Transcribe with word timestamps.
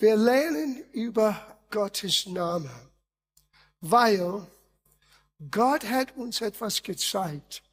Wir 0.00 0.14
lernen 0.14 0.84
über 0.92 1.58
Gottes 1.70 2.26
Name, 2.26 2.70
weil 3.80 4.46
Gott 5.50 5.84
hat 5.84 6.16
uns 6.16 6.40
etwas 6.40 6.80
gezeigt. 6.84 7.64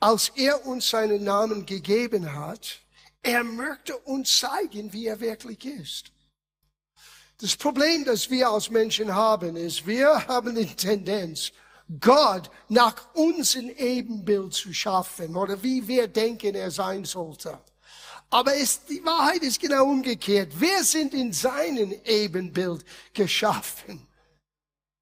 Als 0.00 0.30
er 0.30 0.66
uns 0.66 0.90
seinen 0.90 1.22
Namen 1.22 1.64
gegeben 1.66 2.34
hat, 2.34 2.80
er 3.22 3.44
möchte 3.44 3.96
uns 3.98 4.40
zeigen, 4.40 4.92
wie 4.92 5.06
er 5.06 5.20
wirklich 5.20 5.64
ist. 5.64 6.10
Das 7.38 7.54
Problem, 7.54 8.04
das 8.04 8.28
wir 8.30 8.48
als 8.48 8.68
Menschen 8.68 9.14
haben, 9.14 9.54
ist, 9.54 9.86
wir 9.86 10.26
haben 10.26 10.56
die 10.56 10.66
Tendenz, 10.74 11.52
Gott 12.00 12.50
nach 12.68 13.14
unserem 13.14 13.70
Ebenbild 13.70 14.54
zu 14.54 14.72
schaffen 14.72 15.36
oder 15.36 15.62
wie 15.62 15.86
wir 15.86 16.08
denken, 16.08 16.56
er 16.56 16.72
sein 16.72 17.04
sollte. 17.04 17.60
Aber 18.30 18.56
es, 18.56 18.84
die 18.84 19.04
Wahrheit 19.04 19.42
ist 19.42 19.60
genau 19.60 19.84
umgekehrt. 19.84 20.58
Wir 20.60 20.84
sind 20.84 21.14
in 21.14 21.32
seinem 21.32 21.92
Ebenbild 22.04 22.84
geschaffen. 23.12 24.06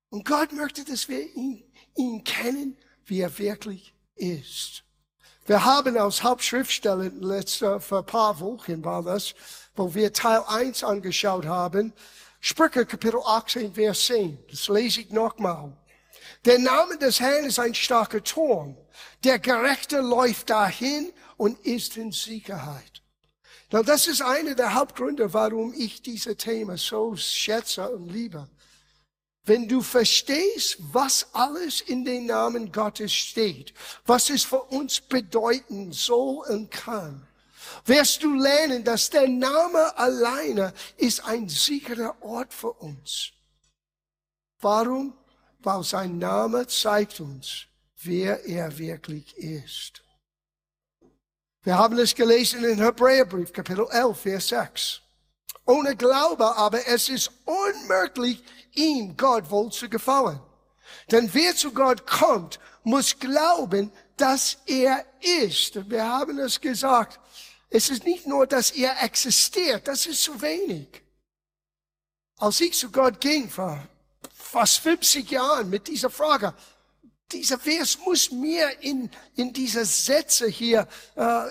Und 0.09 0.25
Gott 0.25 0.53
möchte, 0.53 0.85
dass 0.85 1.09
wir 1.09 1.21
ihn, 1.35 1.63
ihn 1.95 2.25
kennen, 2.25 2.77
wie 3.05 3.21
er 3.21 3.39
wirklich 3.39 3.95
ist. 4.17 4.83
Wir 5.45 5.65
haben 5.65 5.97
als 5.97 6.23
Hauptschriftsteller 6.23 7.11
letzte, 7.21 7.81
vor 7.81 7.99
ein 7.99 8.07
paar 8.07 8.41
Wochen 8.41 8.83
war 8.85 9.03
das, 9.03 9.35
wo 9.77 9.95
wir 9.95 10.13
Teil 10.13 10.43
1 10.47 10.85
angeschaut 10.85 11.47
haben, 11.47 11.93
Sprüche 12.41 12.87
Kapitel 12.87 13.21
18, 13.25 13.75
Vers 13.75 14.07
10. 14.07 14.39
Das 14.49 14.69
lese 14.69 15.01
ich 15.01 15.11
nochmal. 15.11 15.77
Der 16.45 16.59
Name 16.59 16.97
des 16.99 17.19
Herrn 17.19 17.45
ist 17.45 17.59
ein 17.59 17.75
starker 17.75 18.23
Turm. 18.23 18.77
Der 19.25 19.39
Gerechte 19.39 20.01
läuft 20.01 20.51
dahin 20.51 21.13
und 21.37 21.59
ist 21.67 21.97
in 21.97 22.13
Sicherheit. 22.13 22.98
Now, 23.71 23.83
das 23.83 24.07
ist 24.07 24.23
einer 24.23 24.55
der 24.55 24.75
Hauptgründe, 24.75 25.33
warum 25.35 25.75
ich 25.75 26.01
dieses 26.01 26.37
Thema 26.39 26.79
so 26.79 27.15
schätze 27.17 27.89
und 27.91 28.09
liebe. 28.09 28.49
Wenn 29.45 29.69
du 29.69 29.83
verstehst, 29.83 30.79
was 30.93 31.27
alles 31.35 31.83
in 31.83 32.05
den 32.05 32.27
Namen 32.27 32.73
Gottes 32.73 33.13
steht, 33.13 33.75
was 34.07 34.31
es 34.31 34.45
für 34.45 34.63
uns 34.63 35.01
bedeuten 35.01 35.93
soll 35.93 36.45
und 36.49 36.71
kann, 36.71 37.27
wirst 37.85 38.23
du 38.23 38.35
lernen, 38.35 38.85
dass 38.85 39.11
der 39.11 39.29
Name 39.29 39.97
alleine 39.99 40.73
ist 40.97 41.25
ein 41.25 41.49
sicherer 41.49 42.17
Ort 42.23 42.55
für 42.55 42.73
uns. 42.73 43.33
Warum? 44.61 45.15
Weil 45.61 45.83
sein 45.83 46.19
Name 46.19 46.67
zeigt 46.67 47.21
uns, 47.21 47.67
wer 48.03 48.45
er 48.47 48.79
wirklich 48.79 49.37
ist. 49.37 50.03
Wir 51.69 51.77
haben 51.77 51.99
es 51.99 52.15
gelesen 52.15 52.65
in 52.65 52.79
Hebräerbrief, 52.79 53.53
Kapitel 53.53 53.87
11, 53.91 54.19
Vers 54.19 54.49
6. 54.49 55.03
Ohne 55.67 55.95
Glaube 55.97 56.57
aber 56.57 56.87
es 56.87 57.11
ist 57.11 57.31
unmöglich, 57.45 58.43
ihm 58.73 59.15
Gott 59.19 59.51
wohl 59.51 59.71
zu 59.71 59.87
gefallen. 59.87 60.41
Denn 61.11 61.29
wer 61.35 61.55
zu 61.55 61.71
Gott 61.75 62.07
kommt, 62.07 62.59
muss 62.85 63.19
glauben, 63.19 63.93
dass 64.17 64.57
er 64.65 65.05
ist. 65.43 65.91
Wir 65.91 66.09
haben 66.09 66.39
es 66.39 66.59
gesagt, 66.59 67.21
es 67.69 67.91
ist 67.91 68.07
nicht 68.07 68.27
nur, 68.27 68.47
dass 68.47 68.71
er 68.71 69.03
existiert, 69.03 69.87
das 69.89 70.07
ist 70.07 70.23
zu 70.23 70.41
wenig. 70.41 71.03
Als 72.39 72.63
ich 72.63 72.79
zu 72.79 72.91
Gott 72.91 73.21
ging 73.21 73.51
vor 73.51 73.79
fast 74.33 74.79
50 74.79 75.31
Jahren 75.31 75.69
mit 75.69 75.87
dieser 75.87 76.09
Frage, 76.09 76.55
dieser 77.33 77.59
Vers 77.59 77.99
muss 78.05 78.31
mir 78.31 78.81
in, 78.81 79.11
in 79.37 79.53
diese 79.53 79.85
Sätze 79.85 80.49
hier 80.49 80.89
äh, 81.15 81.45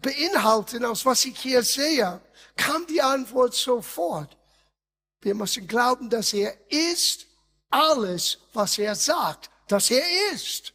beinhalten, 0.00 0.84
aus 0.84 1.06
was 1.06 1.24
ich 1.24 1.38
hier 1.38 1.62
sehe, 1.62 2.20
kam 2.56 2.86
die 2.86 3.00
Antwort 3.00 3.54
sofort. 3.54 4.36
Wir 5.20 5.34
müssen 5.34 5.66
glauben, 5.66 6.10
dass 6.10 6.32
er 6.32 6.54
ist 6.68 7.26
alles, 7.70 8.38
was 8.52 8.78
er 8.78 8.94
sagt, 8.94 9.50
dass 9.68 9.90
er 9.90 10.04
ist. 10.32 10.72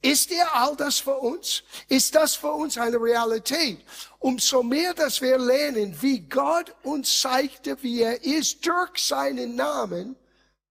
Ist 0.00 0.30
er 0.30 0.54
all 0.54 0.76
das 0.76 0.98
für 0.98 1.16
uns? 1.16 1.62
Ist 1.88 2.14
das 2.14 2.34
für 2.36 2.52
uns 2.52 2.76
eine 2.76 3.00
Realität? 3.00 3.82
Umso 4.18 4.62
mehr, 4.62 4.92
dass 4.92 5.22
wir 5.22 5.38
lernen, 5.38 5.96
wie 6.02 6.20
Gott 6.20 6.74
uns 6.82 7.20
zeigte, 7.20 7.82
wie 7.82 8.02
er 8.02 8.22
ist, 8.22 8.66
durch 8.66 8.98
seinen 8.98 9.56
Namen, 9.56 10.14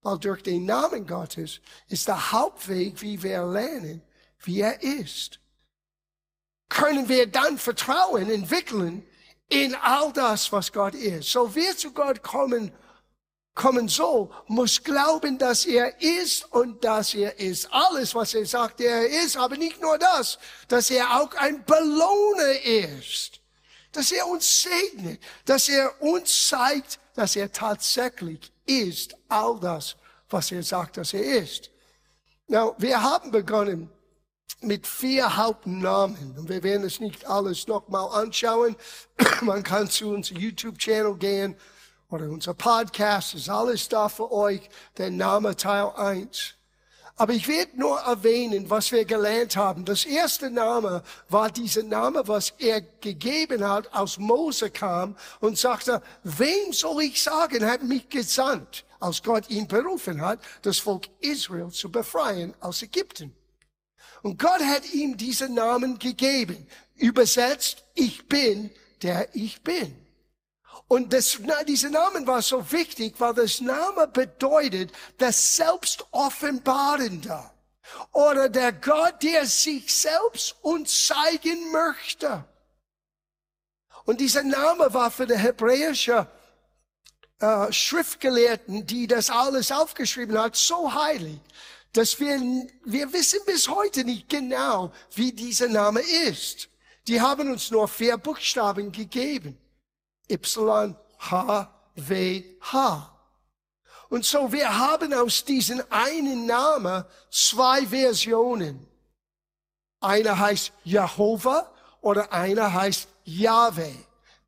weil 0.04 0.20
durch 0.20 0.44
den 0.44 0.66
Namen 0.66 1.08
Gottes 1.08 1.62
ist 1.88 2.08
der 2.08 2.32
Hauptweg, 2.32 3.02
wie 3.02 3.24
wir 3.24 3.44
lernen, 3.46 4.02
wie 4.44 4.62
er 4.62 4.82
ist. 4.84 5.40
Können 6.70 7.10
wir 7.10 7.28
dann 7.28 7.58
Vertrauen 7.58 8.30
entwickeln 8.30 9.06
in 9.50 9.76
all 9.76 10.12
das, 10.14 10.52
was 10.52 10.72
Gott 10.72 10.94
ist. 10.94 11.30
So 11.32 11.56
wir 11.56 11.76
zu 11.76 11.92
Gott 11.92 12.22
kommen 12.22 12.72
kommen 13.56 13.88
soll, 13.88 14.30
muss 14.48 14.84
glauben, 14.84 15.38
dass 15.38 15.66
er 15.66 16.02
ist 16.02 16.52
und 16.52 16.84
dass 16.84 17.14
er 17.14 17.40
ist. 17.40 17.72
Alles, 17.72 18.16
was 18.16 18.34
er 18.34 18.46
sagt, 18.46 18.82
er 18.82 19.08
ist, 19.08 19.38
aber 19.38 19.58
nicht 19.58 19.82
nur 19.82 19.98
das, 19.98 20.40
dass 20.68 20.90
er 20.90 21.22
auch 21.22 21.34
ein 21.36 21.64
Belohner 21.64 22.62
ist. 22.62 23.42
Dass 23.92 24.12
er 24.12 24.28
uns 24.28 24.64
segnet, 24.64 25.22
dass 25.46 25.70
er 25.70 26.02
uns 26.02 26.48
zeigt, 26.48 27.00
dass 27.14 27.36
er 27.36 27.52
tatsächlich 27.52 28.52
ist, 28.66 29.16
all 29.30 29.60
das, 29.60 29.96
was 30.30 30.52
er 30.52 30.64
sagt, 30.64 30.98
dass 30.98 31.14
er 31.14 31.42
ist. 31.42 31.70
Now, 32.48 32.76
wir 32.78 33.02
haben 33.02 33.32
begonnen 33.32 33.90
mit 34.64 34.88
vier 34.88 35.38
Hauptnamen. 35.38 36.38
Und 36.38 36.50
wir 36.50 36.64
werden 36.64 36.86
es 36.86 37.00
nicht 37.00 37.26
alles 37.26 37.68
nochmal 37.68 38.10
anschauen. 38.24 38.76
Man 39.42 39.64
kann 39.64 39.90
zu 39.90 40.10
unserem 40.10 40.40
YouTube-Channel 40.40 41.16
gehen 41.16 41.56
oder 42.10 42.30
unser 42.30 42.54
Podcast 42.54 43.34
ist 43.34 43.50
alles 43.50 43.90
da 43.90 44.08
für 44.08 44.32
euch, 44.32 44.70
der 44.98 45.10
Name 45.10 45.56
Teil 45.56 45.90
1. 45.96 46.56
Aber 47.16 47.34
ich 47.34 47.48
werde 47.48 47.80
nur 47.80 48.00
erwähnen, 48.00 48.70
was 48.70 48.92
wir 48.92 49.06
gelernt 49.06 49.56
haben. 49.56 49.86
Das 49.86 50.04
erste 50.06 50.50
Name 50.50 51.04
war 51.30 51.52
dieser 51.52 51.84
Name, 51.84 52.28
was 52.28 52.54
er 52.58 52.82
gegeben 52.82 53.68
hat, 53.68 53.94
aus 53.94 54.18
Mose 54.18 54.72
kam 54.72 55.16
und 55.40 55.58
sagte, 55.58 56.02
wem 56.24 56.74
soll 56.74 57.04
ich 57.04 57.22
sagen, 57.22 57.66
hat 57.66 57.84
mich 57.84 58.10
gesandt, 58.10 58.84
als 59.00 59.22
Gott 59.22 59.50
ihn 59.50 59.68
berufen 59.68 60.22
hat, 60.22 60.40
das 60.64 60.80
Volk 60.80 61.08
Israel 61.20 61.70
zu 61.70 61.92
befreien 61.92 62.56
aus 62.62 62.82
Ägypten. 62.82 63.36
Und 64.24 64.40
Gott 64.40 64.62
hat 64.62 64.92
ihm 64.94 65.16
diesen 65.16 65.54
Namen 65.54 66.00
gegeben. 66.00 66.66
Übersetzt, 66.96 67.84
ich 67.94 68.28
bin, 68.28 68.72
der 69.04 69.36
ich 69.36 69.62
bin. 69.62 70.03
Und 70.88 71.14
das, 71.14 71.40
dieser 71.68 71.90
Name 71.90 72.26
war 72.28 72.42
so 72.42 72.72
wichtig, 72.72 73.16
weil 73.20 73.34
das 73.34 73.62
Name 73.62 74.08
bedeutet 74.08 74.92
das 75.18 75.56
Selbstoffenbarende 75.56 77.52
oder 78.12 78.50
der 78.50 78.74
Gott, 78.74 79.24
der 79.24 79.46
sich 79.46 79.94
selbst 79.94 80.56
uns 80.62 81.08
zeigen 81.08 81.72
möchte. 81.72 82.46
Und 84.06 84.20
dieser 84.20 84.44
Name 84.44 84.94
war 84.94 85.10
für 85.12 85.26
die 85.26 85.38
hebräische 85.38 86.28
äh, 87.40 87.72
Schriftgelehrten, 87.72 88.86
die 88.86 89.08
das 89.08 89.30
alles 89.30 89.72
aufgeschrieben 89.72 90.38
hat, 90.38 90.56
so 90.56 90.94
heilig, 90.94 91.40
dass 91.94 92.20
wir, 92.20 92.40
wir 92.86 93.14
wissen 93.14 93.40
bis 93.46 93.70
heute 93.70 94.04
nicht 94.04 94.30
genau, 94.30 94.92
wie 95.16 95.32
dieser 95.32 95.68
Name 95.68 96.02
ist. 96.02 96.70
Die 97.08 97.22
haben 97.22 97.52
uns 97.52 97.72
nur 97.72 97.88
vier 97.88 98.18
Buchstaben 98.18 98.92
gegeben. 98.92 99.58
Y, 100.34 100.96
H, 101.20 101.74
W, 101.96 102.44
H. 102.62 103.10
Und 104.10 104.26
so, 104.26 104.52
wir 104.52 104.78
haben 104.78 105.14
aus 105.14 105.44
diesem 105.44 105.82
einen 105.90 106.46
Namen 106.46 107.04
zwei 107.32 107.86
Versionen. 107.88 108.88
Einer 110.00 110.38
heißt 110.38 110.72
Jehovah 110.84 111.72
oder 112.02 112.32
einer 112.32 112.74
heißt 112.74 113.08
Yahweh. 113.24 113.96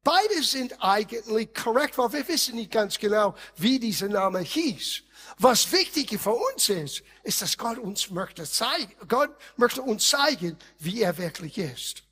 Beide 0.04 0.44
sind 0.44 0.76
eigentlich 0.84 1.52
korrekt, 1.54 1.98
weil 1.98 2.14
wir 2.14 2.28
wissen 2.28 2.56
nicht 2.56 2.70
ganz 2.70 3.00
genau, 3.00 3.34
wie 3.56 3.80
dieser 3.80 4.08
Name 4.08 4.40
hieß. 4.40 5.02
Was 5.40 5.72
wichtig 5.72 6.20
für 6.20 6.36
uns 6.36 6.70
ist, 6.70 7.02
ist, 7.24 7.42
dass 7.42 7.58
Gott 7.58 7.80
uns 7.80 8.12
möchte 8.12 8.44
zeigen, 8.44 8.94
Gott 9.08 9.36
möchte 9.58 9.82
uns 9.82 10.08
zeigen, 10.08 10.58
wie 10.78 11.02
er 11.02 11.18
wirklich 11.18 11.58
ist. 11.58 12.04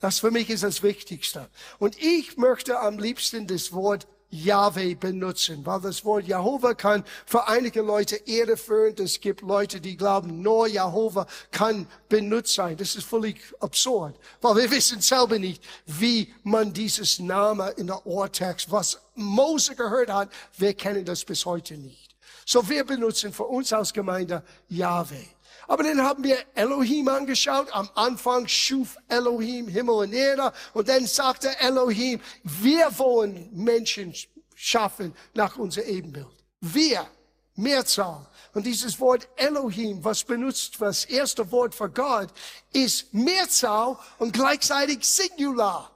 Das 0.00 0.18
für 0.18 0.30
mich 0.30 0.48
ist 0.50 0.62
das 0.62 0.82
Wichtigste. 0.82 1.48
Und 1.78 1.96
ich 2.02 2.36
möchte 2.36 2.80
am 2.80 2.98
liebsten 2.98 3.46
das 3.46 3.72
Wort 3.72 4.06
Yahweh 4.30 4.94
benutzen, 4.94 5.66
weil 5.66 5.80
das 5.80 6.04
Wort 6.04 6.24
Jehovah 6.24 6.74
kann 6.74 7.04
für 7.26 7.48
einige 7.48 7.82
Leute 7.82 8.16
irreführend. 8.26 9.00
Es 9.00 9.20
gibt 9.20 9.42
Leute, 9.42 9.80
die 9.80 9.96
glauben, 9.96 10.40
nur 10.40 10.68
Jehovah 10.68 11.26
kann 11.50 11.86
benutzt 12.08 12.54
sein. 12.54 12.76
Das 12.76 12.94
ist 12.94 13.06
völlig 13.06 13.40
absurd, 13.58 14.16
weil 14.40 14.56
wir 14.56 14.70
wissen 14.70 15.00
selber 15.00 15.38
nicht, 15.38 15.62
wie 15.84 16.32
man 16.44 16.72
dieses 16.72 17.18
Name 17.18 17.70
in 17.76 17.88
der 17.88 18.06
Urtext, 18.06 18.70
was 18.70 19.00
Mose 19.16 19.74
gehört 19.74 20.10
hat, 20.10 20.30
wir 20.56 20.74
kennen 20.74 21.04
das 21.04 21.24
bis 21.24 21.44
heute 21.44 21.76
nicht. 21.76 22.14
So 22.46 22.68
wir 22.68 22.84
benutzen 22.84 23.32
für 23.32 23.44
uns 23.44 23.72
als 23.72 23.92
Gemeinde 23.92 24.42
Yahweh. 24.68 25.26
Aber 25.70 25.84
dann 25.84 26.02
haben 26.02 26.24
wir 26.24 26.36
Elohim 26.56 27.06
angeschaut. 27.06 27.68
Am 27.72 27.88
Anfang 27.94 28.48
schuf 28.48 28.96
Elohim 29.06 29.68
Himmel 29.68 29.94
und 29.94 30.12
Erde. 30.12 30.52
Und 30.72 30.88
dann 30.88 31.06
sagte 31.06 31.48
Elohim, 31.60 32.20
wir 32.42 32.98
wollen 32.98 33.48
Menschen 33.52 34.12
schaffen 34.56 35.14
nach 35.32 35.56
unser 35.58 35.84
Ebenbild. 35.84 36.26
Wir, 36.60 37.06
Mehrzahl. 37.54 38.26
Und 38.52 38.66
dieses 38.66 38.98
Wort 38.98 39.28
Elohim, 39.36 40.02
was 40.02 40.24
benutzt, 40.24 40.80
was 40.80 41.04
erste 41.04 41.52
Wort 41.52 41.72
für 41.72 41.88
Gott, 41.88 42.30
ist 42.72 43.14
Mehrzahl 43.14 43.96
und 44.18 44.32
gleichzeitig 44.32 45.04
Singular. 45.04 45.92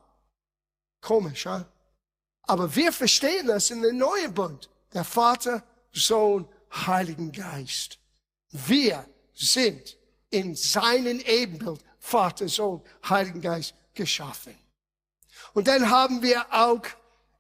Komisch, 1.01 1.47
ja? 1.47 1.65
Aber 2.45 2.77
wir 2.77 2.93
verstehen 2.93 3.49
das 3.49 3.73
in 3.73 3.83
den 3.83 3.99
neuen 3.99 4.33
Bund. 4.33 4.71
Der 4.93 5.03
Vater, 5.03 5.65
Sohn, 5.93 6.49
Heiligen 6.71 7.33
Geist. 7.33 7.99
Wir 8.53 9.05
sind 9.35 9.97
in 10.31 10.55
seinen 10.55 11.21
Ebenbild, 11.21 11.81
Vater, 11.99 12.49
Sohn, 12.49 12.83
Heiligen 13.09 13.41
Geist, 13.41 13.75
geschaffen. 13.95 14.57
Und 15.53 15.69
dann 15.69 15.91
haben 15.91 16.23
wir 16.23 16.45
auch 16.53 16.83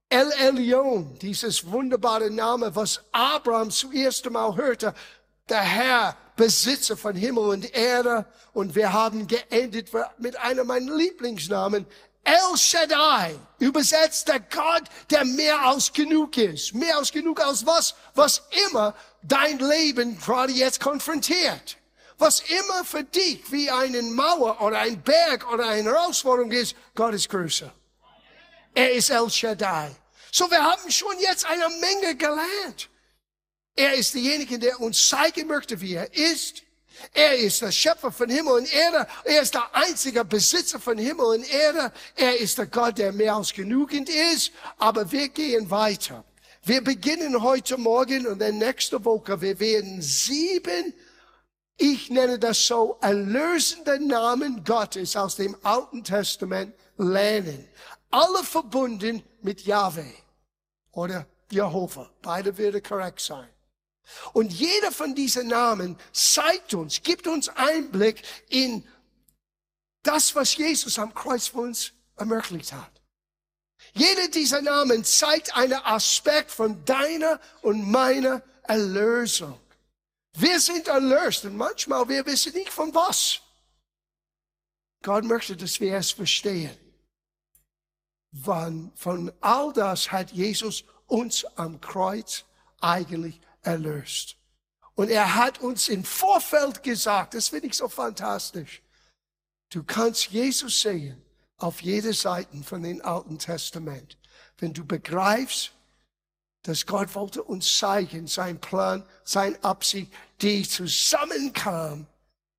El 0.08 0.30
Elyon, 0.32 1.18
dieses 1.18 1.66
wunderbare 1.66 2.30
Name, 2.30 2.74
was 2.76 3.00
Abraham 3.10 3.70
zuerst 3.70 4.26
einmal 4.26 4.54
hörte. 4.54 4.94
Der 5.48 5.60
Herr, 5.60 6.16
Besitzer 6.36 6.96
von 6.96 7.16
Himmel 7.16 7.44
und 7.48 7.74
Erde. 7.74 8.26
Und 8.52 8.74
wir 8.74 8.92
haben 8.92 9.26
geendet 9.26 9.90
mit 10.18 10.36
einem 10.36 10.66
meiner 10.66 10.94
Lieblingsnamen, 10.94 11.86
El 12.22 12.56
Shaddai, 12.56 13.38
übersetzt 13.58 14.28
der 14.28 14.40
Gott, 14.40 14.84
der 15.10 15.24
mehr 15.24 15.60
als 15.60 15.92
genug 15.92 16.38
ist. 16.38 16.72
Mehr 16.74 16.96
als 16.96 17.12
genug 17.12 17.40
als 17.40 17.66
was? 17.66 17.94
Was 18.14 18.42
immer 18.66 18.94
dein 19.22 19.58
Leben 19.58 20.18
gerade 20.18 20.52
jetzt 20.52 20.80
konfrontiert. 20.80 21.76
Was 22.24 22.40
immer 22.40 22.86
für 22.86 23.04
dich 23.04 23.52
wie 23.52 23.70
eine 23.70 24.00
Mauer 24.00 24.58
oder 24.62 24.78
ein 24.78 24.98
Berg 25.02 25.46
oder 25.52 25.68
eine 25.68 25.90
Herausforderung 25.90 26.50
ist, 26.52 26.74
Gott 26.94 27.12
ist 27.12 27.28
größer. 27.28 27.70
Er 28.74 28.92
ist 28.92 29.10
El 29.10 29.28
Shaddai. 29.28 29.94
So, 30.32 30.50
wir 30.50 30.64
haben 30.64 30.90
schon 30.90 31.18
jetzt 31.20 31.44
eine 31.44 31.68
Menge 31.68 32.16
gelernt. 32.16 32.88
Er 33.76 33.92
ist 33.92 34.14
derjenige, 34.14 34.58
der 34.58 34.80
uns 34.80 35.06
zeigen 35.06 35.46
möchte, 35.48 35.78
wie 35.82 35.96
er 35.96 36.14
ist. 36.14 36.62
Er 37.12 37.36
ist 37.36 37.60
der 37.60 37.72
Schöpfer 37.72 38.10
von 38.10 38.30
Himmel 38.30 38.54
und 38.54 38.72
Erde. 38.72 39.06
Er 39.24 39.42
ist 39.42 39.52
der 39.52 39.74
einzige 39.74 40.24
Besitzer 40.24 40.80
von 40.80 40.96
Himmel 40.96 41.26
und 41.26 41.52
Erde. 41.52 41.92
Er 42.16 42.38
ist 42.38 42.56
der 42.56 42.68
Gott, 42.68 42.96
der 42.96 43.12
mehr 43.12 43.34
als 43.34 43.52
genügend 43.52 44.08
ist. 44.08 44.50
Aber 44.78 45.12
wir 45.12 45.28
gehen 45.28 45.70
weiter. 45.70 46.24
Wir 46.62 46.82
beginnen 46.82 47.42
heute 47.42 47.76
Morgen 47.76 48.26
und 48.26 48.38
dann 48.38 48.56
nächste 48.56 49.04
Woche. 49.04 49.38
Wir 49.42 49.60
werden 49.60 50.00
sieben, 50.00 50.94
ich 51.76 52.10
nenne 52.10 52.38
das 52.38 52.66
so, 52.66 52.98
erlösende 53.00 53.98
Namen 53.98 54.62
Gottes 54.64 55.16
aus 55.16 55.36
dem 55.36 55.56
Alten 55.62 56.04
Testament 56.04 56.74
lernen. 56.96 57.68
Alle 58.10 58.44
verbunden 58.44 59.22
mit 59.42 59.62
Yahweh 59.62 60.12
oder 60.92 61.26
Jehova. 61.50 62.10
Beide 62.22 62.56
würde 62.56 62.80
korrekt 62.80 63.20
sein. 63.20 63.48
Und 64.32 64.52
jeder 64.52 64.92
von 64.92 65.14
diesen 65.14 65.48
Namen 65.48 65.98
zeigt 66.12 66.74
uns, 66.74 67.02
gibt 67.02 67.26
uns 67.26 67.48
Einblick 67.48 68.22
in 68.48 68.86
das, 70.02 70.34
was 70.34 70.56
Jesus 70.56 70.98
am 70.98 71.14
Kreuz 71.14 71.48
für 71.48 71.60
uns 71.60 71.92
ermöglicht 72.16 72.72
hat. 72.72 72.90
Jeder 73.94 74.28
dieser 74.28 74.62
Namen 74.62 75.04
zeigt 75.04 75.56
einen 75.56 75.80
Aspekt 75.84 76.50
von 76.50 76.84
deiner 76.84 77.40
und 77.62 77.90
meiner 77.90 78.42
Erlösung. 78.62 79.58
Wir 80.36 80.58
sind 80.58 80.88
erlöst 80.88 81.44
und 81.44 81.56
manchmal 81.56 82.08
wir 82.08 82.26
wissen 82.26 82.52
nicht 82.52 82.70
von 82.70 82.94
was. 82.94 83.40
Gott 85.02 85.24
möchte, 85.24 85.56
dass 85.56 85.78
wir 85.80 85.96
es 85.96 86.10
verstehen. 86.10 86.76
Von, 88.42 88.90
von 88.96 89.32
all 89.40 89.72
das 89.72 90.10
hat 90.10 90.32
Jesus 90.32 90.84
uns 91.06 91.44
am 91.56 91.80
Kreuz 91.80 92.44
eigentlich 92.80 93.40
erlöst. 93.62 94.36
Und 94.94 95.10
er 95.10 95.34
hat 95.34 95.60
uns 95.60 95.88
im 95.88 96.04
Vorfeld 96.04 96.82
gesagt, 96.82 97.34
das 97.34 97.48
finde 97.48 97.68
ich 97.68 97.74
so 97.74 97.88
fantastisch, 97.88 98.82
du 99.70 99.84
kannst 99.84 100.30
Jesus 100.30 100.80
sehen 100.80 101.22
auf 101.58 101.80
jede 101.82 102.12
Seite 102.12 102.56
von 102.62 102.82
dem 102.82 103.04
Alten 103.04 103.38
Testament. 103.38 104.18
Wenn 104.58 104.72
du 104.72 104.84
begreifst, 104.84 105.72
dass 106.62 106.86
Gott 106.86 107.14
wollte 107.14 107.42
uns 107.42 107.76
zeigen, 107.76 108.26
sein 108.26 108.60
Plan, 108.60 109.06
sein 109.22 109.62
Absicht, 109.62 110.12
die 110.40 110.66
zusammenkam 110.68 112.06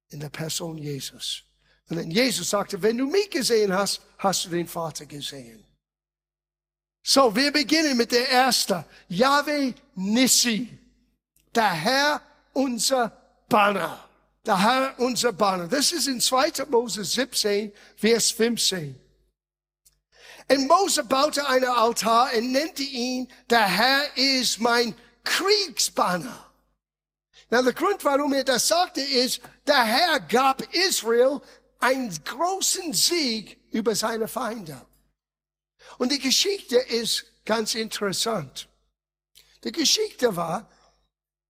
in 0.10 0.19
der 0.19 0.30
Person 0.30 0.77
Jesus. 0.77 1.44
Und 1.89 1.98
dann 1.98 2.12
Jesus 2.12 2.50
sagte, 2.50 2.81
wenn 2.81 2.98
du 2.98 3.06
mich 3.06 3.30
gesehen 3.30 3.74
hast, 3.74 4.01
hast 4.18 4.45
du 4.45 4.50
den 4.50 4.68
Vater 4.68 5.06
gesehen. 5.06 5.63
So, 7.04 7.36
wir 7.36 7.51
beginnen 7.51 7.95
mit 7.95 8.12
der 8.12 8.31
ersten. 8.31 8.83
Yahweh 9.10 9.74
Nissi. 9.94 10.68
Der 11.54 11.72
Herr 11.72 12.22
unser 12.54 13.12
Banner. 13.48 14.10
Der 14.44 14.60
Herr 14.60 15.00
unser 15.00 15.31
Banner. 15.31 15.68
Das 15.68 15.92
ist 15.92 16.07
in 16.07 16.19
2. 16.19 16.66
Mose 16.69 17.04
17, 17.04 17.72
Vers 17.95 18.31
15. 18.31 19.00
Und 20.48 20.68
Mose 20.68 21.04
baute 21.04 21.48
einen 21.48 21.66
Altar 21.66 22.30
und 22.36 22.51
nannte 22.51 22.83
ihn, 22.83 23.27
der 23.50 23.66
Herr 23.66 24.18
ist 24.18 24.60
mein 24.60 24.95
Kriegsbanner. 25.24 26.45
Na, 27.50 27.62
der 27.62 27.74
Grund, 27.74 28.04
warum 28.04 28.34
er 28.34 28.44
das 28.44 28.68
sagte, 28.68 29.02
ist, 29.02 29.42
der 29.68 29.84
Herr 29.84 30.20
gab 30.20 30.62
Israel 30.74 31.42
einen 31.80 32.12
großen 32.24 32.94
Sieg 32.94 33.60
über 33.72 33.96
seine 33.96 34.28
Feinde. 34.28 34.86
Und 35.98 36.12
die 36.12 36.20
Geschichte 36.20 36.78
ist 36.78 37.26
ganz 37.46 37.76
interessant. 37.76 38.68
Die 39.64 39.72
Geschichte 39.72 40.36
war, 40.36 40.70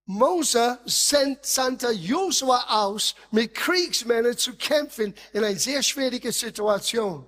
Mose 0.08 0.80
sandte 0.86 1.92
Josua 1.92 2.84
aus, 2.86 3.16
mit 3.32 3.56
Kriegsmännern 3.56 4.38
zu 4.38 4.56
kämpfen 4.56 5.16
in 5.34 5.44
einer 5.44 5.58
sehr 5.58 5.82
schwierigen 5.82 6.32
Situation. 6.32 7.28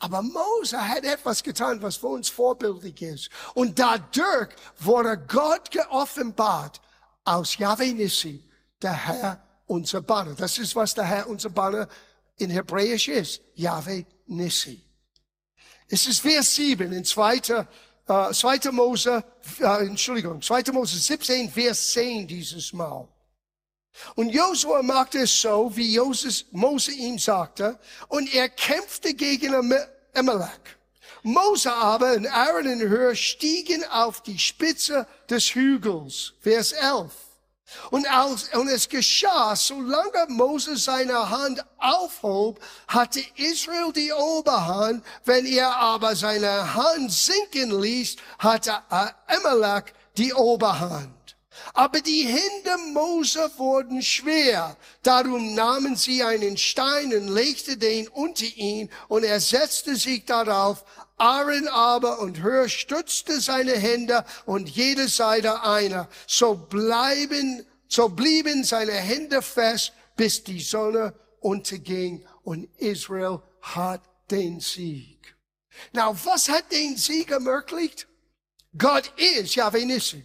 Aber 0.00 0.22
Mose 0.22 0.76
hat 0.76 1.04
etwas 1.04 1.42
getan, 1.42 1.80
was 1.82 1.96
für 1.96 2.08
uns 2.08 2.28
vorbildlich 2.28 3.00
ist. 3.02 3.30
Und 3.54 3.78
dadurch 3.78 4.48
wurde 4.78 5.16
Gott 5.28 5.70
geoffenbart 5.70 6.80
aus 7.28 7.58
Yahweh 7.58 7.92
Nissi, 7.92 8.42
der 8.80 8.94
Herr 8.94 9.42
unser 9.66 10.00
Banner. 10.00 10.34
Das 10.34 10.58
ist, 10.58 10.74
was 10.74 10.94
der 10.94 11.04
Herr 11.04 11.28
unser 11.28 11.50
Banner 11.50 11.88
in 12.38 12.50
Hebräisch 12.50 13.08
ist. 13.08 13.42
Yahweh 13.54 14.04
Nissi. 14.26 14.82
Es 15.88 16.06
ist 16.06 16.20
Vers 16.20 16.54
7 16.54 16.92
in 16.92 17.04
2. 17.04 17.66
Uh, 18.08 18.32
2. 18.32 18.70
Mose, 18.72 19.22
uh, 19.60 19.64
Entschuldigung, 19.80 20.40
2. 20.40 20.72
Mose 20.72 20.98
17, 20.98 21.50
Vers 21.50 21.92
10 21.92 22.26
dieses 22.26 22.72
Mal. 22.72 23.06
Und 24.14 24.30
Josua 24.30 24.82
machte 24.82 25.18
es 25.18 25.40
so, 25.40 25.70
wie 25.74 25.94
Joses, 25.94 26.46
Mose 26.52 26.92
ihm 26.92 27.18
sagte, 27.18 27.78
und 28.08 28.32
er 28.32 28.48
kämpfte 28.48 29.12
gegen 29.12 29.54
Amalek. 30.14 30.78
Mose 31.22 31.72
aber 31.72 32.14
und 32.14 32.26
Aaron 32.26 32.66
und 32.66 32.88
Hör 32.88 33.14
stiegen 33.14 33.84
auf 33.84 34.22
die 34.22 34.38
Spitze 34.38 35.06
des 35.28 35.54
Hügels. 35.54 36.32
Vers 36.40 36.72
11. 36.72 37.12
Und, 37.90 38.10
als, 38.10 38.48
und 38.54 38.68
es 38.68 38.88
geschah, 38.88 39.54
solange 39.54 40.26
Moses 40.28 40.84
seine 40.84 41.28
Hand 41.28 41.64
aufhob, 41.78 42.60
hatte 42.86 43.22
Israel 43.36 43.92
die 43.92 44.12
Oberhand. 44.12 45.04
Wenn 45.24 45.46
er 45.46 45.76
aber 45.76 46.16
seine 46.16 46.74
Hand 46.74 47.12
sinken 47.12 47.80
ließ, 47.80 48.16
hatte 48.38 48.74
Amalek 49.26 49.92
die 50.16 50.32
Oberhand. 50.32 51.18
Aber 51.74 52.00
die 52.00 52.24
Hände 52.24 52.76
Mose 52.92 53.50
wurden 53.56 54.02
schwer. 54.02 54.76
Darum 55.02 55.54
nahmen 55.54 55.96
sie 55.96 56.22
einen 56.22 56.56
Stein 56.56 57.12
und 57.12 57.28
legten 57.28 57.78
den 57.78 58.08
unter 58.08 58.44
ihn 58.44 58.88
und 59.08 59.24
er 59.24 59.40
setzte 59.40 59.96
sich 59.96 60.24
darauf. 60.24 60.84
Aaron 61.18 61.66
aber 61.66 62.20
und 62.20 62.42
Hör 62.42 62.68
stützte 62.68 63.40
seine 63.40 63.72
Hände 63.72 64.24
und 64.46 64.68
jede 64.68 65.08
Seite 65.08 65.62
einer. 65.62 66.08
So 66.28 66.54
bleiben, 66.54 67.66
so 67.88 68.08
blieben 68.08 68.62
seine 68.62 68.92
Hände 68.92 69.42
fest, 69.42 69.92
bis 70.16 70.44
die 70.44 70.60
Sonne 70.60 71.12
unterging 71.40 72.24
und 72.44 72.68
Israel 72.78 73.42
hat 73.60 74.02
den 74.30 74.60
Sieg. 74.60 75.36
Now, 75.92 76.16
was 76.24 76.48
hat 76.48 76.70
den 76.70 76.96
Sieg 76.96 77.30
ermöglicht? 77.32 78.06
Gott 78.76 79.12
ist 79.16 79.56
Yahweh 79.56 79.84
Nissi. 79.84 80.24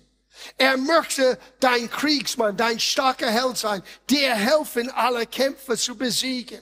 Er 0.58 0.78
möchte 0.78 1.40
dein 1.60 1.90
Kriegsmann, 1.90 2.58
dein 2.58 2.80
starker 2.80 3.30
Held 3.30 3.58
sein, 3.58 3.84
dir 4.10 4.34
helfen, 4.34 4.90
alle 4.92 5.26
Kämpfe 5.26 5.78
zu 5.78 5.96
besiegen. 5.96 6.62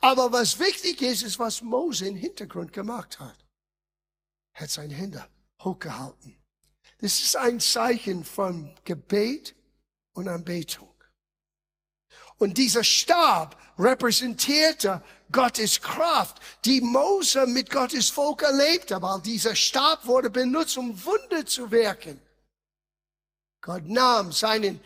Aber 0.00 0.30
was 0.32 0.58
wichtig 0.58 1.02
ist, 1.02 1.22
ist, 1.22 1.38
was 1.38 1.62
Mose 1.62 2.06
im 2.06 2.16
Hintergrund 2.16 2.72
gemacht 2.72 3.18
hat 3.18 3.47
hat 4.60 4.70
seine 4.70 4.94
Hände 4.94 5.24
hochgehalten. 5.62 6.36
Das 7.00 7.20
ist 7.20 7.36
ein 7.36 7.60
Zeichen 7.60 8.24
von 8.24 8.74
Gebet 8.84 9.54
und 10.14 10.28
Anbetung. 10.28 10.92
Und 12.38 12.56
dieser 12.56 12.84
Stab 12.84 13.56
repräsentierte 13.78 15.02
Gottes 15.30 15.80
Kraft, 15.80 16.40
die 16.64 16.80
Mose 16.80 17.46
mit 17.46 17.70
Gottes 17.70 18.10
Volk 18.10 18.42
erlebt 18.42 18.90
hat, 18.92 19.02
weil 19.02 19.20
dieser 19.20 19.54
Stab 19.54 20.06
wurde 20.06 20.30
benutzt, 20.30 20.78
um 20.78 21.04
Wunder 21.04 21.44
zu 21.44 21.70
wirken. 21.70 22.20
Gott 23.60 23.84
nahm 23.86 24.32
seinen 24.32 24.80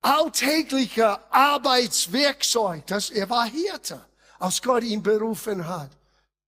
alltäglichen 0.00 1.16
Arbeitswerkzeug, 1.30 2.86
das 2.86 3.10
er 3.10 3.30
war 3.30 3.46
Hirte, 3.46 4.04
als 4.38 4.60
Gott 4.60 4.82
ihn 4.82 5.02
berufen 5.02 5.66
hat, 5.66 5.90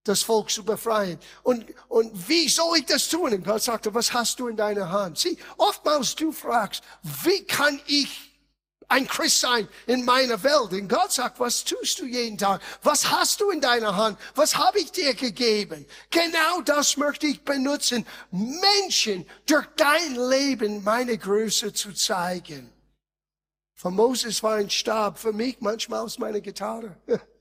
das 0.05 0.23
Volk 0.23 0.51
zu 0.51 0.65
befreien. 0.65 1.19
Und, 1.43 1.65
und 1.89 2.29
wie 2.29 2.49
soll 2.49 2.79
ich 2.79 2.87
das 2.87 3.09
tun? 3.09 3.33
Und 3.33 3.45
Gott 3.45 3.63
sagte, 3.63 3.93
was 3.95 4.13
hast 4.13 4.39
du 4.39 4.49
in 4.49 4.57
deiner 4.57 4.91
Hand? 4.91 5.19
Sieh, 5.19 5.39
oftmals 5.57 6.15
du 6.15 6.31
fragst, 6.31 6.85
wie 7.25 7.43
kann 7.45 7.81
ich 7.87 8.35
ein 8.89 9.07
Christ 9.07 9.41
sein 9.41 9.69
in 9.87 10.05
meiner 10.05 10.43
Welt. 10.43 10.73
Und 10.73 10.89
Gott 10.89 11.13
sagt, 11.13 11.41
was 11.41 11.65
tust 11.65 12.01
du 12.01 12.05
jeden 12.05 12.39
Tag? 12.39 12.61
Was 12.83 13.11
hast 13.11 13.41
du 13.41 13.51
in 13.51 13.61
deiner 13.61 13.97
Hand? 13.97 14.19
Was 14.35 14.57
habe 14.57 14.79
ich 14.79 14.93
dir 14.93 15.15
gegeben? 15.15 15.87
Genau 16.11 16.61
das 16.65 16.97
möchte 16.97 17.27
ich 17.27 17.43
benutzen, 17.43 18.07
Menschen 18.31 19.27
durch 19.47 19.67
dein 19.77 20.17
Leben 20.29 20.85
meine 20.85 21.17
Größe 21.19 21.73
zu 21.73 21.93
zeigen. 21.93 22.71
Für 23.75 23.91
Moses 23.91 24.43
war 24.43 24.57
ein 24.57 24.71
Stab, 24.71 25.19
für 25.19 25.33
mich 25.33 25.61
manchmal 25.61 26.01
aus 26.01 26.19
meiner 26.19 26.41
Gitarre. 26.41 26.97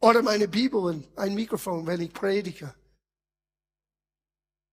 Oder 0.00 0.22
meine 0.22 0.48
Bibel 0.48 0.80
und 0.80 1.18
ein 1.18 1.34
Mikrofon, 1.34 1.86
wenn 1.86 2.00
ich 2.00 2.12
predige. 2.12 2.74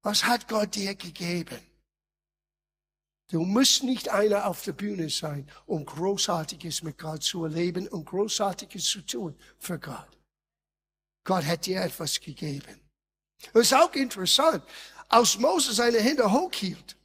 Was 0.01 0.23
hat 0.23 0.47
Gott 0.47 0.73
dir 0.75 0.95
gegeben? 0.95 1.59
Du 3.29 3.41
musst 3.41 3.83
nicht 3.83 4.07
einer 4.07 4.45
auf 4.45 4.63
der 4.63 4.71
Bühne 4.71 5.09
sein, 5.09 5.49
um 5.65 5.85
Großartiges 5.85 6.81
mit 6.81 6.97
Gott 6.97 7.23
zu 7.23 7.43
erleben 7.43 7.89
und 7.89 8.05
Großartiges 8.05 8.85
zu 8.85 9.01
tun 9.05 9.37
für 9.59 9.77
Gott. 9.77 10.07
Gott 11.25 11.43
hat 11.43 11.65
dir 11.65 11.81
etwas 11.81 12.21
gegeben. 12.21 12.79
Das 13.51 13.63
ist 13.63 13.73
auch 13.73 13.93
interessant. 13.93 14.63
Als 15.09 15.37
Moses 15.37 15.75
seine 15.75 15.99
Hände 15.99 16.31
hochhielt, 16.31 16.95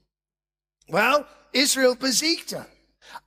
well, 0.86 1.26
Israel 1.50 1.96
besiegte. 1.96 2.66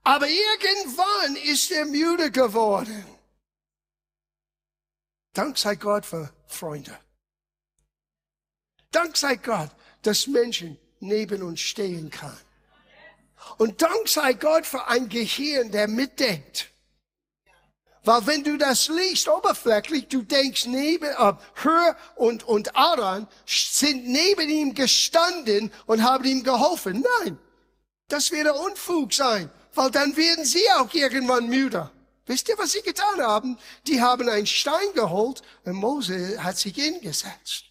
Aber 0.03 0.27
irgendwann 0.27 1.35
ist 1.35 1.69
er 1.71 1.85
müde 1.85 2.31
geworden. 2.31 3.05
Dank 5.35 5.57
sei 5.57 5.75
Gott 5.75 6.05
für 6.05 6.31
Freunde. 6.47 6.97
Dank 8.89 9.17
sei 9.17 9.35
Gott, 9.35 9.69
dass 10.01 10.27
Menschen 10.27 10.79
neben 11.01 11.43
uns 11.43 11.59
stehen 11.59 12.09
kann. 12.09 12.37
Und 13.57 13.81
Dank 13.81 14.07
sei 14.07 14.31
Gott 14.33 14.65
für 14.65 14.87
ein 14.87 15.09
Gehirn, 15.09 15.71
der 15.71 15.89
mitdenkt. 15.89 16.71
Weil 18.05 18.25
wenn 18.27 18.43
du 18.45 18.57
das 18.57 18.87
liest 18.87 19.27
oberflächlich, 19.27 20.07
du 20.07 20.21
denkst 20.21 20.67
neben, 20.67 21.09
äh, 21.09 21.33
Hör 21.55 21.97
und, 22.15 22.43
und 22.43 22.73
Aaron 22.75 23.27
sind 23.45 24.07
neben 24.07 24.49
ihm 24.49 24.73
gestanden 24.73 25.69
und 25.85 26.01
haben 26.01 26.23
ihm 26.23 26.43
geholfen. 26.43 27.03
Nein, 27.19 27.37
das 28.07 28.31
würde 28.31 28.53
Unfug 28.53 29.13
sein, 29.13 29.49
weil 29.73 29.91
dann 29.91 30.15
werden 30.15 30.45
sie 30.45 30.63
auch 30.77 30.93
irgendwann 30.93 31.49
müde. 31.49 31.91
Wisst 32.25 32.49
ihr, 32.49 32.57
was 32.57 32.71
sie 32.71 32.81
getan 32.81 33.21
haben? 33.21 33.57
Die 33.85 34.01
haben 34.01 34.27
einen 34.27 34.47
Stein 34.47 34.93
geholt 34.95 35.43
und 35.63 35.73
Mose 35.73 36.43
hat 36.43 36.57
sich 36.57 36.75
hingesetzt. 36.75 37.65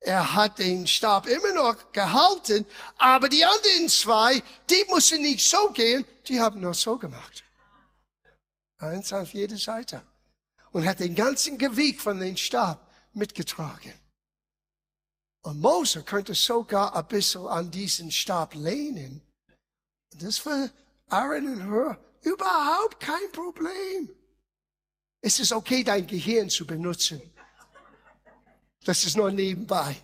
Er 0.00 0.34
hat 0.34 0.58
den 0.58 0.86
Stab 0.86 1.26
immer 1.26 1.52
noch 1.52 1.92
gehalten, 1.92 2.66
aber 2.96 3.28
die 3.28 3.44
anderen 3.44 3.88
zwei, 3.88 4.42
die 4.68 4.84
mussten 4.88 5.22
nicht 5.22 5.48
so 5.48 5.70
gehen, 5.70 6.04
die 6.26 6.40
haben 6.40 6.60
nur 6.60 6.74
so 6.74 6.98
gemacht. 6.98 7.44
Eins 8.78 9.12
auf 9.12 9.32
jede 9.34 9.58
Seite. 9.58 10.02
Und 10.72 10.86
hat 10.86 11.00
den 11.00 11.14
ganzen 11.14 11.58
Gewicht 11.58 12.00
von 12.00 12.18
dem 12.18 12.36
Stab 12.36 12.90
mitgetragen. 13.12 13.92
Und 15.42 15.60
Mose 15.60 16.02
könnte 16.02 16.34
sogar 16.34 16.94
ein 16.94 17.06
bisschen 17.06 17.46
an 17.46 17.70
diesen 17.70 18.10
Stab 18.10 18.54
lehnen. 18.54 19.22
Das 20.14 20.44
war 20.46 20.70
Aaron 21.08 21.46
und 21.46 21.70
Hur 21.70 21.98
überhaupt 22.22 23.00
kein 23.00 23.30
Problem. 23.32 24.14
Es 25.20 25.38
ist 25.38 25.52
okay, 25.52 25.84
dein 25.84 26.06
Gehirn 26.06 26.48
zu 26.48 26.66
benutzen. 26.66 27.20
Das 28.84 29.04
ist 29.04 29.16
nur 29.16 29.30
nebenbei. 29.30 29.96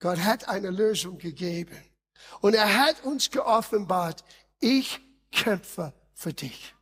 Gott 0.00 0.18
hat 0.18 0.48
eine 0.48 0.70
Lösung 0.70 1.18
gegeben. 1.18 1.76
Und 2.40 2.54
er 2.54 2.78
hat 2.78 3.04
uns 3.04 3.30
geoffenbart, 3.30 4.24
ich 4.58 4.98
kämpfe 5.30 5.92
für 6.14 6.32
dich. 6.32 6.74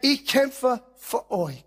Ich 0.00 0.26
kämpfe 0.26 0.82
für 0.96 1.30
euch. 1.30 1.64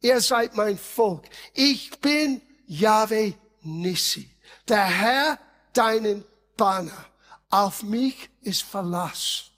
Ihr 0.00 0.20
seid 0.20 0.54
mein 0.54 0.78
Volk. 0.78 1.24
Ich 1.54 1.98
bin 2.00 2.42
Yahweh 2.66 3.32
Nissi. 3.62 4.30
Der 4.68 4.84
Herr 4.84 5.38
deinen 5.72 6.24
Banner. 6.56 7.06
Auf 7.50 7.82
mich 7.82 8.30
ist 8.42 8.62
Verlass. 8.62 9.50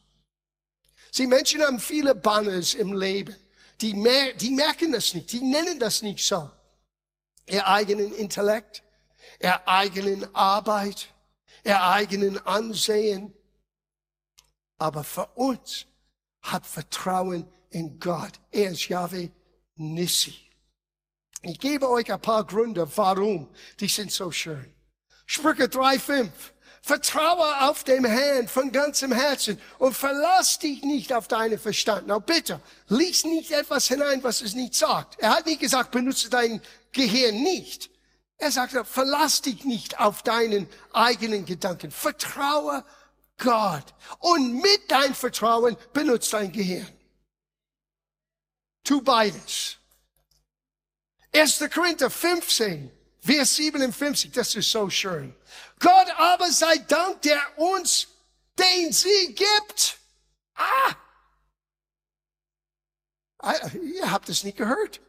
Sie 1.11 1.27
Menschen 1.27 1.63
haben 1.63 1.81
viele 1.81 2.15
Banners 2.15 2.75
im 2.75 2.93
Leben. 2.93 3.35
Die, 3.81 3.95
mer 3.95 4.35
die 4.35 4.51
merken 4.51 4.93
das 4.93 5.15
nicht, 5.15 5.33
die 5.33 5.41
nennen 5.41 5.79
das 5.79 6.03
nicht 6.03 6.25
so. 6.25 6.51
Ihr 7.47 7.67
eigenen 7.67 8.13
Intellekt, 8.15 8.83
ihr 9.41 9.67
eigenen 9.69 10.35
Arbeit, 10.35 11.09
ihr 11.65 11.83
eigenen 11.83 12.39
Ansehen. 12.47 13.33
Aber 14.79 15.05
für 15.05 15.27
uns 15.35 15.87
hat 16.43 16.67
Vertrauen 16.67 17.47
in 17.71 17.99
Gott. 17.99 18.33
Er 18.51 18.71
ist 18.71 18.89
Yahweh 18.89 19.29
Nissi. 19.77 20.35
Ich 21.43 21.59
gebe 21.59 21.89
euch 21.89 22.13
ein 22.13 22.21
paar 22.21 22.45
Gründe, 22.45 22.87
warum. 22.97 23.49
Die 23.79 23.89
sind 23.89 24.11
so 24.11 24.31
schön. 24.31 24.75
Sprüche 25.27 25.65
3,5. 25.65 26.31
Vertraue 26.87 27.69
auf 27.69 27.83
dem 27.83 28.05
Herrn 28.05 28.47
von 28.47 28.71
ganzem 28.71 29.11
Herzen 29.11 29.61
und 29.79 29.93
verlass 29.93 30.61
dich 30.61 30.85
nicht 30.85 31.13
auf 31.13 31.27
deinen 31.27 31.59
Verstand. 31.59 32.07
Na 32.07 32.21
bitte, 32.21 32.61
lies 32.87 33.25
nicht 33.25 33.51
etwas 33.51 33.89
hinein, 33.89 34.23
was 34.23 34.41
es 34.41 34.55
nicht 34.55 34.73
sagt. 34.73 35.19
Er 35.19 35.31
hat 35.31 35.47
nicht 35.47 35.59
gesagt, 35.59 35.91
benutze 35.91 36.31
dein 36.31 36.63
Gehirn 36.93 37.43
nicht. 37.43 37.91
Er 38.39 38.53
sagt, 38.53 38.77
verlass 38.87 39.43
dich 39.43 39.65
nicht 39.65 39.99
auf 39.99 40.23
deinen 40.23 40.69
eigenen 40.93 41.45
Gedanken. 41.45 41.91
Vertraue 41.91 42.85
Gott. 43.37 43.93
Und 44.21 44.63
mit 44.63 44.89
deinem 44.89 45.17
Vertrauen 45.17 45.77
benutze 45.93 46.37
dein 46.37 46.53
Gehirn. 46.53 46.87
Tu 48.85 49.03
beides. 49.03 49.79
1. 51.33 51.65
Korinther 51.75 52.11
15, 52.11 52.96
Vers 53.27 53.57
57, 53.57 54.31
das 54.31 54.55
ist 54.55 54.71
so 54.71 54.89
schön. 54.89 55.35
Gott 55.81 56.09
aber 56.17 56.49
sei 56.53 56.79
Dank, 56.79 57.23
der 57.23 57.41
uns 57.57 58.07
den 58.57 58.93
Sieg 58.93 59.37
gibt. 59.37 59.99
Ah! 60.55 60.95
ah! 63.41 63.55
Ihr 63.75 64.09
habt 64.13 64.29
es 64.29 64.45
nicht 64.45 64.57
gehört. 64.57 65.01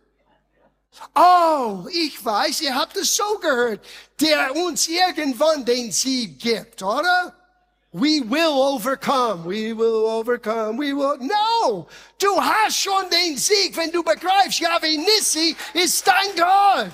Oh, 1.13 1.85
ich 1.91 2.25
weiß, 2.25 2.61
ihr 2.61 2.73
habt 2.73 2.97
es 2.97 3.15
so 3.15 3.37
gehört, 3.37 3.85
der 4.19 4.55
uns 4.55 4.87
irgendwann 4.87 5.63
den 5.63 5.91
Sieg 5.91 6.39
gibt, 6.39 6.81
oder? 6.81 7.35
We 7.91 8.21
will 8.27 8.47
overcome, 8.47 9.45
we 9.45 9.77
will 9.77 10.05
overcome, 10.05 10.79
we 10.79 10.91
will. 10.91 11.17
No! 11.19 11.87
Du 12.17 12.43
hast 12.43 12.77
schon 12.77 13.09
den 13.11 13.37
Sieg, 13.37 13.77
wenn 13.77 13.91
du 13.91 14.03
begreifst, 14.03 14.59
Yahweh 14.59 14.97
Nissi 14.97 15.55
ist 15.73 16.05
dein 16.07 16.35
Gott. 16.35 16.91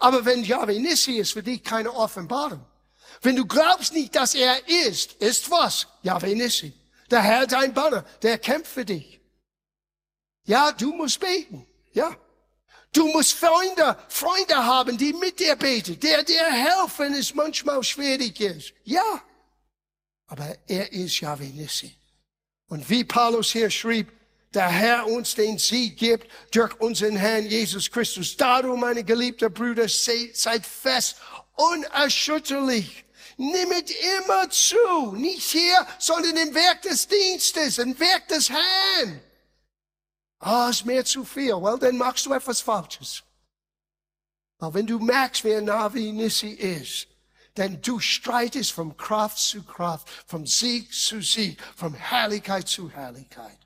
Aber 0.00 0.24
wenn 0.24 0.42
Yahweh 0.42 0.78
Nissi 0.78 1.12
ist 1.18 1.32
für 1.32 1.42
dich 1.42 1.62
keine 1.62 1.92
Offenbarung, 1.92 2.64
wenn 3.22 3.36
du 3.36 3.46
glaubst 3.46 3.92
nicht, 3.92 4.16
dass 4.16 4.34
er 4.34 4.56
ist, 4.86 5.12
ist 5.14 5.50
was? 5.50 5.86
Yahweh 6.02 6.34
Nissi. 6.34 6.72
Der 7.10 7.22
Herr 7.22 7.46
dein 7.46 7.74
Banner, 7.74 8.04
der 8.22 8.38
kämpft 8.38 8.72
für 8.72 8.84
dich. 8.84 9.20
Ja, 10.44 10.72
du 10.72 10.92
musst 10.94 11.20
beten. 11.20 11.66
Ja. 11.92 12.16
Du 12.92 13.06
musst 13.08 13.34
Freunde, 13.34 13.96
Freunde 14.08 14.56
haben, 14.56 14.96
die 14.96 15.12
mit 15.12 15.38
dir 15.38 15.54
beten, 15.54 16.00
der 16.00 16.24
dir 16.24 16.44
helfen, 16.44 16.98
wenn 16.98 17.14
es 17.14 17.34
manchmal 17.34 17.84
schwierig 17.84 18.40
ist. 18.40 18.72
Ja. 18.84 19.22
Aber 20.26 20.56
er 20.66 20.90
ist 20.92 21.20
Yahweh 21.20 21.50
Nissi. 21.50 21.94
Und 22.68 22.88
wie 22.88 23.04
Paulus 23.04 23.52
hier 23.52 23.70
schrieb, 23.70 24.10
der 24.54 24.68
Herr 24.68 25.06
uns 25.06 25.34
den 25.34 25.58
Sieg 25.58 25.96
gibt 25.96 26.30
durch 26.54 26.78
unseren 26.80 27.16
Herrn 27.16 27.46
Jesus 27.46 27.90
Christus. 27.90 28.36
Darum, 28.36 28.80
meine 28.80 29.04
geliebten 29.04 29.52
Brüder, 29.52 29.88
seid 29.88 30.66
fest, 30.66 31.16
unerschütterlich. 31.54 33.04
Nimmt 33.36 33.90
immer 34.18 34.50
zu, 34.50 35.12
nicht 35.14 35.50
hier, 35.50 35.86
sondern 35.98 36.36
im 36.36 36.54
Werk 36.54 36.82
des 36.82 37.08
Dienstes, 37.08 37.78
im 37.78 37.98
Werk 37.98 38.28
des 38.28 38.50
Herrn. 38.50 39.20
Ah, 40.40 40.68
ist 40.70 40.84
mir 40.84 41.04
zu 41.04 41.24
viel. 41.24 41.54
Well, 41.54 41.78
dann 41.78 41.96
machst 41.96 42.26
du 42.26 42.32
etwas 42.32 42.60
Falsches. 42.60 43.22
Aber 44.58 44.74
wenn 44.74 44.86
du 44.86 44.98
merkst, 44.98 45.44
wer 45.44 45.62
Navi 45.62 46.12
Nissi 46.12 46.50
ist, 46.50 47.06
Denn 47.56 47.82
du 47.82 47.98
streitest 47.98 48.72
von 48.72 48.96
Kraft 48.96 49.38
zu 49.38 49.62
Kraft, 49.62 50.08
vom 50.26 50.46
Sieg 50.46 50.92
zu 50.92 51.20
Sieg, 51.20 51.60
von 51.76 51.94
Herrlichkeit 51.94 52.68
zu 52.68 52.90
Herrlichkeit. 52.90 53.58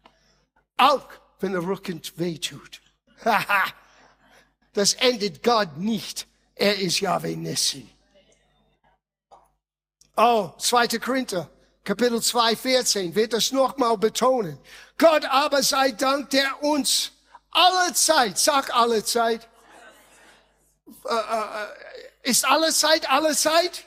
Auch 0.77 1.09
wenn 1.41 1.53
der 1.53 1.63
Rücken 1.63 2.01
wehtut. 2.17 2.81
das 4.73 4.95
endet 4.95 5.43
Gott 5.43 5.77
nicht. 5.77 6.27
Er 6.55 6.79
ist 6.79 7.01
Yahweh 7.01 7.37
Nissi. 7.37 7.89
Oh, 10.17 10.53
2. 10.59 10.87
Korinther, 11.01 11.51
Kapitel 11.83 12.23
2, 12.23 12.55
14, 12.55 13.15
wird 13.15 13.33
das 13.33 13.51
nochmal 13.51 13.99
betonen. 13.99 14.59
Gott 14.97 15.25
aber 15.25 15.63
sei 15.63 15.91
Dank, 15.91 16.31
der 16.31 16.63
uns 16.63 17.11
alle 17.51 17.93
Zeit, 17.95 18.39
sag 18.39 18.73
alle 18.75 19.05
Zeit, 19.05 19.49
äh, 21.05 21.15
äh, 21.15 22.31
ist 22.31 22.45
alle 22.45 22.73
Zeit, 22.73 23.11
alle 23.11 23.35
Zeit? 23.35 23.85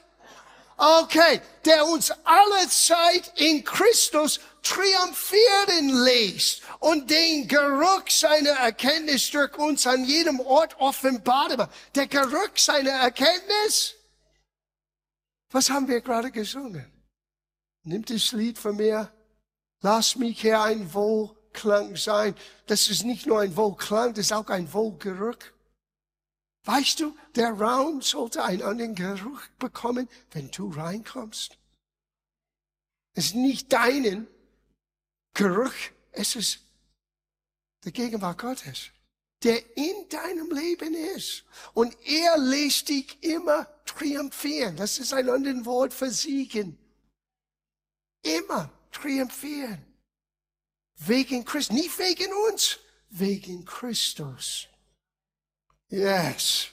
Okay, 0.77 1.41
der 1.65 1.85
uns 1.87 2.11
alle 2.23 2.69
Zeit 2.69 3.31
in 3.35 3.63
Christus 3.63 4.39
triumphieren 4.67 6.03
lässt 6.03 6.61
und 6.79 7.09
den 7.09 7.47
Geruch 7.47 8.09
seiner 8.09 8.51
Erkenntnis 8.51 9.31
durch 9.31 9.57
uns 9.57 9.87
an 9.87 10.03
jedem 10.03 10.39
Ort 10.39 10.79
offenbart. 10.79 11.69
Der 11.95 12.07
Geruch 12.07 12.55
seiner 12.55 12.91
Erkenntnis? 12.91 13.95
Was 15.51 15.69
haben 15.69 15.87
wir 15.87 16.01
gerade 16.01 16.31
gesungen? 16.31 16.91
Nimmt 17.83 18.09
das 18.09 18.33
Lied 18.33 18.57
von 18.57 18.75
mir. 18.75 19.11
Lass 19.81 20.15
mich 20.17 20.41
hier 20.41 20.61
ein 20.61 20.93
Wohlklang 20.93 21.95
sein. 21.95 22.35
Das 22.65 22.89
ist 22.89 23.05
nicht 23.05 23.25
nur 23.25 23.39
ein 23.39 23.55
Wohlklang, 23.55 24.13
das 24.13 24.25
ist 24.25 24.33
auch 24.33 24.49
ein 24.49 24.71
Wohlgeruch. 24.73 25.37
Weißt 26.65 26.99
du, 26.99 27.15
der 27.35 27.51
Raum 27.51 28.01
sollte 28.01 28.43
einen 28.43 28.63
anderen 28.63 28.95
Geruch 28.95 29.41
bekommen, 29.57 30.09
wenn 30.31 30.51
du 30.51 30.69
reinkommst. 30.69 31.57
Es 33.13 33.27
ist 33.27 33.35
nicht 33.35 33.71
deinen 33.71 34.27
Geruch, 35.37 35.73
es 36.13 36.35
ist 36.35 36.59
der 37.85 37.91
Gegenwart 37.91 38.39
Gottes, 38.39 38.89
der 39.43 39.77
in 39.77 40.09
deinem 40.09 40.49
Leben 40.49 40.95
ist. 41.15 41.43
Und 41.75 41.95
er 42.05 42.39
lässt 42.39 42.89
dich 42.89 43.21
immer 43.23 43.67
triumphieren. 43.85 44.75
Das 44.75 44.97
ist 44.97 45.13
ein 45.13 45.29
anderes 45.29 45.63
Wort 45.63 45.93
für 45.93 46.09
siegen. 46.09 46.75
Immer 48.23 48.71
triumphieren. 48.91 49.85
Wegen 50.95 51.45
Christus, 51.45 51.75
nicht 51.75 51.99
wegen 51.99 52.33
uns, 52.49 52.79
wegen 53.09 53.63
Christus. 53.63 54.67
Yes. 55.89 56.71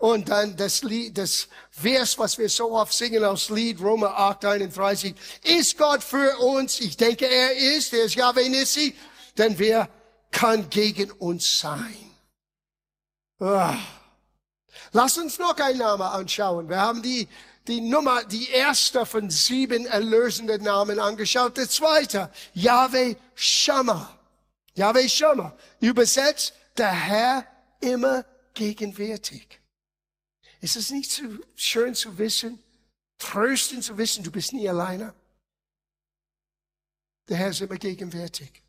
Und 0.00 0.30
dann 0.30 0.56
das 0.56 0.82
Lied, 0.82 1.18
das 1.18 1.46
Vers, 1.70 2.18
was 2.18 2.38
wir 2.38 2.48
so 2.48 2.72
oft 2.72 2.94
singen 2.94 3.22
aus 3.22 3.50
Lied, 3.50 3.82
Roma 3.82 4.06
8, 4.06 4.46
31. 4.46 5.14
Ist 5.42 5.76
Gott 5.76 6.02
für 6.02 6.38
uns? 6.38 6.80
Ich 6.80 6.96
denke, 6.96 7.26
er 7.26 7.54
ist. 7.76 7.92
Er 7.92 8.04
ist 8.04 8.14
Yahweh 8.14 8.48
Nissi. 8.48 8.96
Denn 9.36 9.58
wer 9.58 9.90
kann 10.30 10.70
gegen 10.70 11.10
uns 11.10 11.60
sein? 11.60 12.14
Ah. 13.40 13.76
Lass 14.92 15.18
uns 15.18 15.38
noch 15.38 15.54
einen 15.58 15.80
Namen 15.80 16.02
anschauen. 16.02 16.70
Wir 16.70 16.80
haben 16.80 17.02
die, 17.02 17.28
die 17.68 17.82
Nummer, 17.82 18.24
die 18.24 18.48
erste 18.48 19.04
von 19.04 19.28
sieben 19.28 19.84
erlösenden 19.84 20.62
Namen 20.62 20.98
angeschaut. 20.98 21.58
Der 21.58 21.68
zweite, 21.68 22.30
Yahweh 22.54 23.16
Shammah. 23.34 24.18
Yahweh 24.72 25.10
Shammah. 25.10 25.54
Übersetzt, 25.78 26.54
der 26.78 26.90
Herr 26.90 27.44
immer 27.82 28.24
gegenwärtig. 28.54 29.59
Ist 30.60 30.76
es 30.76 30.90
nicht 30.90 31.10
so 31.10 31.24
schön 31.56 31.94
zu 31.94 32.18
wissen, 32.18 32.62
tröstend 33.18 33.84
zu 33.84 33.96
wissen, 33.96 34.22
du 34.22 34.30
bist 34.30 34.52
nie 34.52 34.68
alleine? 34.68 35.14
Der 37.28 37.36
Herr 37.36 37.50
ist 37.50 37.60
immer 37.60 37.76
gegenwärtig. 37.76 38.62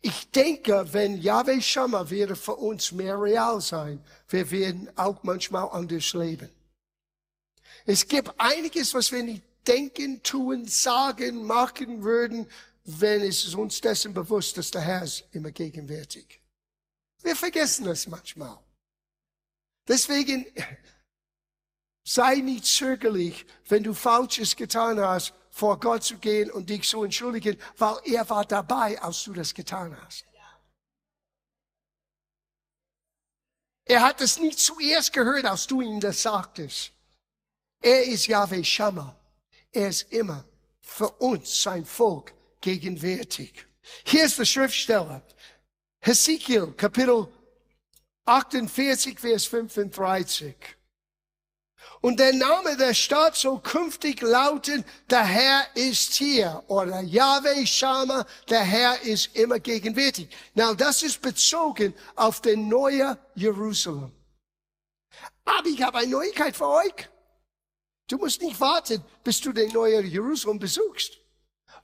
Ich 0.00 0.30
denke, 0.30 0.92
wenn 0.92 1.20
Yahweh 1.20 1.60
Shammah 1.60 2.08
wäre 2.10 2.36
für 2.36 2.56
uns 2.56 2.92
mehr 2.92 3.20
real 3.20 3.60
sein, 3.60 4.04
wir 4.28 4.50
werden 4.50 4.90
auch 4.96 5.22
manchmal 5.22 5.68
anders 5.70 6.12
leben. 6.12 6.50
Es 7.84 8.06
gibt 8.06 8.32
einiges, 8.38 8.94
was 8.94 9.10
wir 9.12 9.22
nicht 9.22 9.42
denken, 9.66 10.22
tun, 10.22 10.66
sagen, 10.66 11.44
machen 11.44 12.02
würden, 12.02 12.46
wenn 12.84 13.22
es 13.22 13.54
uns 13.54 13.80
dessen 13.80 14.14
bewusst, 14.14 14.56
dass 14.56 14.70
der 14.70 14.80
Herr 14.80 15.02
ist 15.02 15.24
immer 15.32 15.50
gegenwärtig. 15.50 16.40
Wir 17.22 17.36
vergessen 17.36 17.84
das 17.84 18.06
manchmal. 18.06 18.58
Deswegen 19.86 20.46
sei 22.08 22.36
nicht 22.36 22.64
zögerlich, 22.64 23.44
wenn 23.68 23.82
du 23.82 23.92
Falsches 23.92 24.56
getan 24.56 24.98
hast, 24.98 25.34
vor 25.50 25.78
Gott 25.78 26.04
zu 26.04 26.16
gehen 26.16 26.50
und 26.50 26.70
dich 26.70 26.88
zu 26.88 27.04
entschuldigen, 27.04 27.58
weil 27.76 27.96
er 28.04 28.28
war 28.30 28.46
dabei, 28.46 29.00
als 29.02 29.24
du 29.24 29.34
das 29.34 29.52
getan 29.52 29.94
hast. 30.02 30.24
Er 33.84 34.02
hat 34.02 34.20
es 34.20 34.38
nicht 34.38 34.58
zuerst 34.58 35.12
gehört, 35.12 35.44
als 35.44 35.66
du 35.66 35.80
ihm 35.80 36.00
das 36.00 36.22
sagtest. 36.22 36.92
Er 37.80 38.04
ist 38.04 38.26
Yahweh 38.26 38.64
Shammah. 38.64 39.14
Er 39.72 39.88
ist 39.88 40.12
immer 40.12 40.44
für 40.80 41.10
uns, 41.10 41.62
sein 41.62 41.84
Volk, 41.84 42.32
gegenwärtig. 42.60 43.66
Hier 44.04 44.24
ist 44.24 44.38
der 44.38 44.44
Schriftsteller. 44.44 45.22
Hesekiel, 46.00 46.72
Kapitel 46.72 47.28
48, 48.24 49.18
Vers 49.18 49.46
35. 49.46 50.77
Und 52.00 52.20
der 52.20 52.32
Name 52.32 52.76
der 52.76 52.94
Stadt 52.94 53.36
soll 53.36 53.60
künftig 53.60 54.20
lauten, 54.20 54.84
der 55.10 55.24
Herr 55.24 55.66
ist 55.74 56.14
hier. 56.14 56.62
Oder 56.68 57.00
Yahweh 57.00 57.66
Shama, 57.66 58.24
der 58.48 58.60
Herr 58.60 59.00
ist 59.02 59.34
immer 59.34 59.58
gegenwärtig. 59.58 60.28
Now, 60.54 60.74
das 60.74 61.02
ist 61.02 61.20
bezogen 61.20 61.94
auf 62.14 62.40
den 62.40 62.68
neue 62.68 63.18
Jerusalem. 63.34 64.12
Aber 65.44 65.66
ich 65.66 65.82
habe 65.82 65.98
eine 65.98 66.10
Neuigkeit 66.10 66.56
für 66.56 66.68
euch. 66.68 67.08
Du 68.06 68.16
musst 68.16 68.40
nicht 68.42 68.60
warten, 68.60 69.02
bis 69.24 69.40
du 69.40 69.52
den 69.52 69.72
neuen 69.72 70.06
Jerusalem 70.06 70.58
besuchst. 70.58 71.12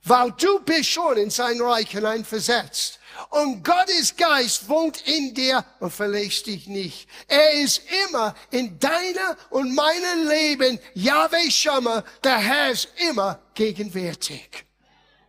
Weil 0.03 0.31
du 0.31 0.59
bist 0.59 0.89
schon 0.89 1.17
in 1.17 1.29
sein 1.29 1.59
Reich 1.61 1.89
hineinversetzt. 1.91 2.99
Und 3.29 3.63
Gottes 3.63 4.15
Geist 4.15 4.67
wohnt 4.67 5.01
in 5.07 5.33
dir 5.33 5.63
und 5.79 5.91
verlässt 5.91 6.45
dich 6.47 6.67
nicht. 6.67 7.07
Er 7.27 7.53
ist 7.53 7.81
immer 8.05 8.35
in 8.51 8.77
deiner 8.79 9.37
und 9.49 9.73
meinem 9.73 10.27
Leben, 10.27 10.79
Yahweh 10.93 11.49
Shammah, 11.49 12.03
der 12.23 12.37
Herr 12.37 12.71
ist 12.71 12.89
immer 13.09 13.39
gegenwärtig. 13.53 14.65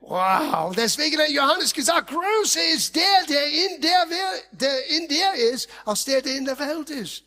Wow, 0.01 0.75
deswegen 0.75 1.19
hat 1.19 1.31
Johannes 1.31 1.73
gesagt, 1.75 2.11
größer 2.11 2.65
ist 2.75 2.95
der, 2.95 3.25
der 3.29 3.47
in 3.47 3.81
der, 3.81 4.07
der 4.53 4.87
in 4.91 5.09
der 5.09 5.35
ist, 5.53 5.69
als 5.85 6.05
der, 6.05 6.23
der 6.23 6.37
in 6.37 6.45
der 6.45 6.59
Welt 6.59 6.91
ist. 6.91 7.25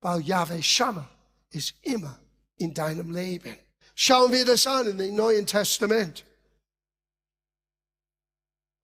Weil 0.00 0.20
Yahweh 0.22 0.62
Shammah 0.62 1.08
ist 1.50 1.74
immer 1.82 2.18
in 2.56 2.74
deinem 2.74 3.12
Leben. 3.12 3.56
Schauen 3.94 4.32
wir 4.32 4.44
das 4.44 4.66
an 4.66 4.88
in 4.88 4.98
dem 4.98 5.14
Neuen 5.14 5.46
Testament. 5.46 6.24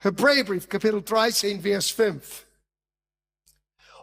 Hebräerbrief, 0.04 0.68
Kapitel 0.68 1.02
13, 1.02 1.62
Vers 1.62 1.90
5. 1.90 2.44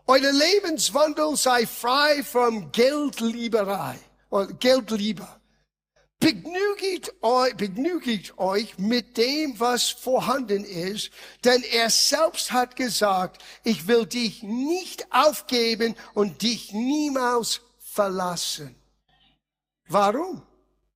Euer 0.08 0.32
Lebenswandel 0.32 1.38
sei 1.38 1.68
frei 1.68 2.24
von 2.24 2.72
Geldlieberei 2.72 4.00
oder 4.32 4.52
Geldlieber. 4.54 5.40
Begnügt 6.20 7.14
euch, 7.22 7.56
begnügt 7.56 8.36
euch 8.40 8.80
mit 8.80 9.16
dem, 9.16 9.60
was 9.60 9.92
vorhanden 9.92 10.66
ist, 10.66 11.12
denn 11.44 11.62
er 11.72 11.92
selbst 11.92 12.52
hat 12.52 12.76
gesagt, 12.76 13.44
ich 13.64 13.88
will 13.88 14.08
dich 14.08 14.42
nicht 14.42 15.06
aufgeben 15.12 15.96
und 16.16 16.42
dich 16.42 16.74
niemals 16.74 17.62
verlassen. 17.78 18.76
Warum? 19.88 20.42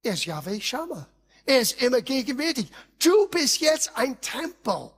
Er 0.02 0.14
ist 0.14 0.26
Yahweh 0.26 0.60
Shammah. 0.60 1.08
Er 1.46 1.62
ist 1.62 1.82
immer 1.82 2.02
gegenwärtig. 2.02 2.68
Du 3.00 3.28
bist 3.28 3.60
jetzt 3.60 3.96
ein 3.96 4.20
Tempel. 4.20 4.92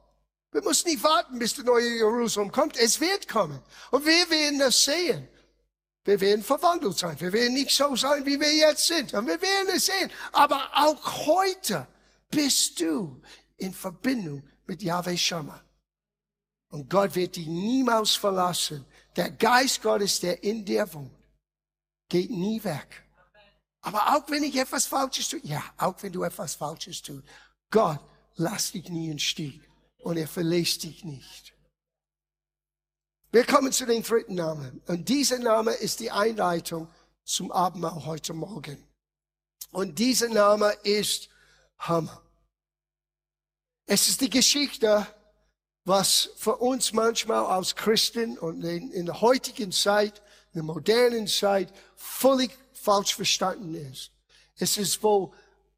Wir 0.52 0.64
müssen 0.64 0.90
nicht 0.90 1.04
warten, 1.04 1.38
bis 1.40 1.56
der 1.56 1.66
neue 1.66 1.98
Jerusalem 1.98 2.52
kommt. 2.52 2.78
Es 2.78 3.00
wird 3.02 3.28
kommen. 3.28 3.62
Und 3.92 4.06
wir 4.06 4.30
werden 4.30 4.60
das 4.60 4.84
sehen. 4.84 5.28
Wir 6.06 6.22
werden 6.22 6.44
verwandelt 6.44 6.98
sein. 6.98 7.20
Wir 7.20 7.34
werden 7.34 7.54
nicht 7.54 7.72
so 7.72 7.96
sein, 7.98 8.26
wie 8.26 8.40
wir 8.40 8.54
jetzt 8.54 8.88
sind. 8.88 9.14
Und 9.14 9.28
wir 9.28 9.42
werden 9.42 9.70
es 9.76 9.88
sehen. 9.88 10.10
Aber 10.32 10.70
auch 10.74 11.28
heute 11.28 11.86
bist 12.30 12.80
du 12.80 13.22
in 13.58 13.74
Verbindung 13.74 14.48
mit 14.66 14.82
Yahweh 14.82 15.18
Shammah. 15.18 15.62
Und 16.70 16.90
Gott 16.90 17.16
wird 17.16 17.36
dich 17.36 17.48
niemals 17.48 18.16
verlassen. 18.16 18.86
Der 19.16 19.32
Geist 19.32 19.82
Gottes, 19.82 20.20
der 20.20 20.44
in 20.44 20.64
dir 20.64 20.92
wohnt, 20.94 21.12
geht 22.08 22.30
nie 22.30 22.64
weg. 22.64 23.07
Aber 23.88 24.18
auch 24.18 24.30
wenn 24.30 24.44
ich 24.44 24.58
etwas 24.58 24.86
Falsches 24.86 25.30
tue, 25.30 25.40
ja, 25.44 25.64
auch 25.78 25.96
wenn 26.02 26.12
du 26.12 26.24
etwas 26.24 26.56
Falsches 26.56 27.02
tust, 27.02 27.24
Gott 27.72 28.02
lass 28.36 28.74
dich 28.74 28.90
nie 28.90 29.10
in 29.10 29.18
Stich 29.18 29.62
und 30.00 30.18
er 30.18 30.28
verlässt 30.28 30.84
dich 30.84 31.06
nicht. 31.06 31.54
Wir 33.32 33.46
kommen 33.46 33.72
zu 33.72 33.86
dem 33.86 34.04
dritten 34.04 34.36
Namen. 34.36 34.82
Und 34.88 35.08
dieser 35.08 35.40
Name 35.40 35.72
ist 35.72 36.02
die 36.02 36.12
Einleitung 36.12 36.90
zum 37.24 37.50
Abendmahl 37.50 38.06
heute 38.06 38.34
Morgen. 38.34 38.86
Und 39.72 39.98
dieser 40.00 40.28
Name 40.28 40.74
ist 40.84 41.30
Hammer. 41.80 42.22
Es 43.86 44.10
ist 44.10 44.20
die 44.20 44.30
Geschichte, 44.30 45.08
was 45.86 46.32
für 46.36 46.58
uns 46.58 46.92
manchmal 46.92 47.46
als 47.46 47.74
Christen 47.74 48.38
und 48.38 48.66
in, 48.66 48.92
in 48.92 49.06
der 49.06 49.22
heutigen 49.22 49.72
Zeit, 49.72 50.22
in 50.52 50.56
der 50.56 50.64
modernen 50.64 51.28
Zeit, 51.28 51.72
völlig 51.96 52.52
falsch 52.88 53.16
verstanden 53.16 53.76
ist. 53.76 54.12
Es 54.56 54.78
ist, 54.78 55.04
wo 55.04 55.34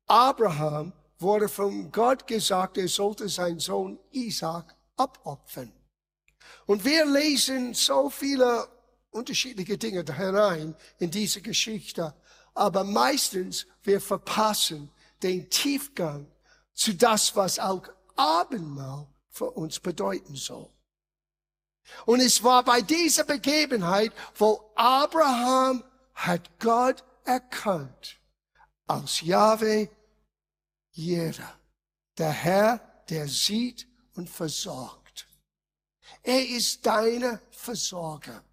Abraham 0.05 0.93
wurde 1.17 1.49
von 1.49 1.91
Gott 1.91 2.27
gesagt, 2.27 2.77
er 2.77 2.87
sollte 2.87 3.27
seinen 3.27 3.59
Sohn 3.59 3.97
Isaac 4.11 4.75
abopfern. 4.95 5.73
Und 6.67 6.85
wir 6.85 7.05
lesen 7.07 7.73
so 7.73 8.11
viele 8.11 8.67
unterschiedliche 9.09 9.75
Dinge 9.75 10.05
herein 10.07 10.75
in 10.99 11.09
diese 11.09 11.41
Geschichte, 11.41 12.13
aber 12.53 12.83
meistens 12.83 13.65
wir 13.81 13.99
verpassen 13.99 14.91
den 15.23 15.49
Tiefgang 15.49 16.27
zu 16.73 16.93
das, 16.93 17.35
was 17.35 17.57
auch 17.57 17.85
Abendmahl 18.17 19.07
für 19.31 19.49
uns 19.49 19.79
bedeuten 19.79 20.35
soll. 20.35 20.69
Und 22.05 22.19
es 22.19 22.43
war 22.43 22.63
bei 22.63 22.81
dieser 22.81 23.23
Begebenheit, 23.23 24.13
wo 24.35 24.71
Abraham 24.75 25.83
hat 26.27 26.59
Gott 26.59 27.03
erkannt 27.23 28.19
als 28.87 29.21
Yahweh 29.21 29.87
jeder. 30.91 31.59
Der 32.17 32.31
Herr, 32.31 33.03
der 33.09 33.27
sieht 33.27 33.87
und 34.15 34.29
versorgt. 34.29 35.27
Er 36.23 36.45
ist 36.47 36.85
deine 36.85 37.41
Versorger. 37.51 38.43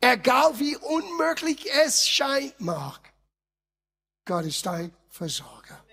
Egal 0.00 0.58
wie 0.58 0.76
unmöglich 0.76 1.66
es 1.84 2.06
scheint 2.06 2.60
mag, 2.60 3.12
Gott 4.24 4.44
ist 4.44 4.64
dein 4.64 4.94
Versorger. 5.08 5.84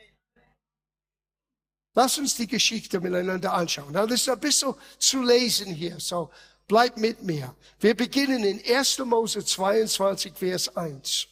Lass 1.96 2.18
uns 2.18 2.36
die 2.36 2.48
Geschichte 2.48 3.00
miteinander 3.00 3.54
anschauen. 3.54 3.94
Das 3.94 4.10
ist 4.12 4.30
ein 4.30 4.40
bisschen 4.40 4.74
zu 4.98 5.22
lesen 5.22 5.74
hier, 5.74 6.00
so 6.00 6.32
bleib 6.74 6.98
mit 6.98 7.22
mir. 7.22 7.56
Wir 7.80 7.96
beginnen 7.96 8.44
in 8.44 8.60
1. 8.66 8.98
Mose 9.06 9.46
22, 9.46 10.34
Vers 10.36 10.76
1. 10.76 11.28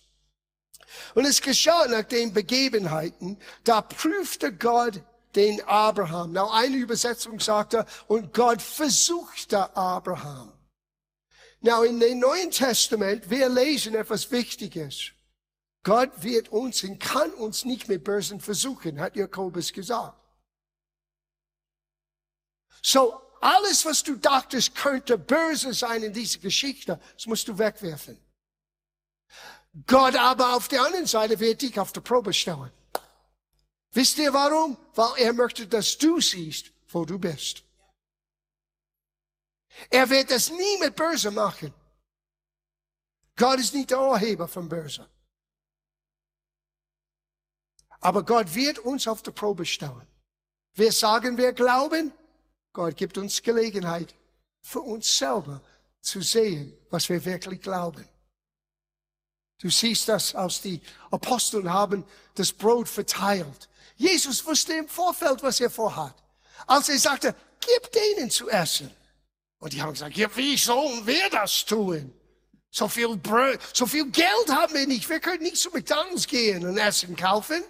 Und 1.15 1.25
es 1.25 1.41
geschah 1.41 1.87
nach 1.87 2.03
den 2.03 2.31
Begebenheiten, 2.31 3.39
da 3.63 3.81
prüfte 3.81 4.53
Gott 4.53 5.01
den 5.33 5.59
Abraham. 5.63 6.31
Now, 6.33 6.51
eine 6.51 6.77
Übersetzung 6.77 7.39
sagte, 7.39 7.87
und 8.05 8.35
Gott 8.35 8.61
versuchte 8.61 9.75
Abraham. 9.75 10.53
Now, 11.61 11.81
in 11.81 11.99
dem 11.99 12.19
Neuen 12.19 12.51
Testament, 12.51 13.27
wir 13.27 13.49
lesen 13.49 13.95
etwas 13.95 14.29
Wichtiges. 14.29 15.09
Gott 15.81 16.11
wird 16.21 16.49
uns 16.49 16.83
und 16.83 16.99
kann 16.99 17.31
uns 17.31 17.65
nicht 17.65 17.87
mit 17.87 18.03
Bösen 18.03 18.39
versuchen, 18.39 18.99
hat 18.99 19.15
Jakobus 19.15 19.73
gesagt. 19.73 20.19
So, 22.83 23.19
alles, 23.41 23.85
was 23.85 24.03
du 24.03 24.15
dachtest, 24.15 24.75
könnte 24.75 25.17
böse 25.17 25.73
sein 25.73 26.03
in 26.03 26.13
dieser 26.13 26.39
Geschichte, 26.39 26.99
das 27.15 27.25
musst 27.25 27.47
du 27.47 27.57
wegwerfen. 27.57 28.19
Gott 29.87 30.15
aber 30.15 30.55
auf 30.55 30.67
der 30.67 30.83
anderen 30.83 31.07
Seite 31.07 31.39
wird 31.39 31.61
dich 31.61 31.79
auf 31.79 31.91
die 31.91 32.01
Probe 32.01 32.33
stellen. 32.33 32.71
Wisst 33.93 34.17
ihr 34.19 34.33
warum? 34.33 34.77
Weil 34.93 35.13
er 35.17 35.33
möchte, 35.33 35.67
dass 35.67 35.97
du 35.97 36.21
siehst, 36.21 36.71
wo 36.89 37.03
du 37.03 37.17
bist. 37.17 37.63
Er 39.89 40.09
wird 40.09 40.31
es 40.31 40.49
nie 40.49 40.77
mit 40.79 40.95
Böse 40.95 41.31
machen. 41.31 41.73
Gott 43.35 43.59
ist 43.59 43.73
nicht 43.73 43.89
der 43.89 44.01
Urheber 44.01 44.47
von 44.47 44.69
Böse. 44.69 45.09
Aber 48.01 48.23
Gott 48.23 48.53
wird 48.53 48.79
uns 48.79 49.07
auf 49.07 49.21
die 49.21 49.31
Probe 49.31 49.65
stellen. 49.65 50.07
Wir 50.73 50.91
sagen, 50.91 51.37
wir 51.37 51.53
glauben, 51.53 52.13
Gott 52.73 52.95
gibt 52.95 53.17
uns 53.17 53.41
Gelegenheit, 53.41 54.13
für 54.61 54.81
uns 54.81 55.17
selber 55.17 55.61
zu 56.01 56.21
sehen, 56.21 56.73
was 56.89 57.09
wir 57.09 57.23
wirklich 57.25 57.61
glauben. 57.61 58.07
Du 59.59 59.69
siehst 59.69 60.07
das, 60.07 60.33
als 60.33 60.61
die 60.61 60.81
Aposteln 61.11 61.71
haben 61.71 62.03
das 62.35 62.51
Brot 62.51 62.89
verteilt. 62.89 63.69
Jesus 63.95 64.43
wusste 64.45 64.73
im 64.73 64.87
Vorfeld, 64.87 65.43
was 65.43 65.59
er 65.59 65.69
vorhat. 65.69 66.15
Als 66.65 66.89
er 66.89 66.97
sagte, 66.97 67.35
gib 67.59 67.91
denen 67.91 68.31
zu 68.31 68.49
essen. 68.49 68.89
Und 69.59 69.73
die 69.73 69.81
haben 69.81 69.93
gesagt, 69.93 70.15
ja, 70.15 70.35
wie 70.35 70.57
sollen 70.57 71.05
wir 71.05 71.29
das 71.29 71.65
tun? 71.65 72.11
So 72.71 72.87
viel 72.87 73.15
Brot, 73.17 73.59
so 73.73 73.85
viel 73.85 74.09
Geld 74.09 74.49
haben 74.49 74.73
wir 74.73 74.87
nicht. 74.87 75.07
Wir 75.07 75.19
können 75.19 75.43
nicht 75.43 75.57
zu 75.57 75.69
McDonalds 75.69 76.25
gehen 76.25 76.65
und 76.65 76.77
Essen 76.77 77.15
kaufen. 77.15 77.61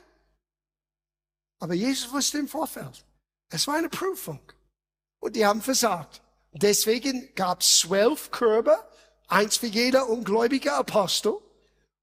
Aber 1.59 1.73
Jesus 1.73 2.11
wusste 2.11 2.37
im 2.37 2.47
Vorfeld. 2.47 3.03
Es 3.49 3.67
war 3.67 3.75
eine 3.75 3.89
Prüfung. 3.89 4.39
Und 5.21 5.35
die 5.37 5.45
haben 5.45 5.61
versagt. 5.61 6.21
Deswegen 6.51 7.33
gab 7.35 7.61
es 7.61 7.79
zwölf 7.79 8.31
Körbe, 8.31 8.77
eins 9.27 9.55
für 9.55 9.67
jeder 9.67 10.09
ungläubige 10.09 10.73
Apostel. 10.73 11.37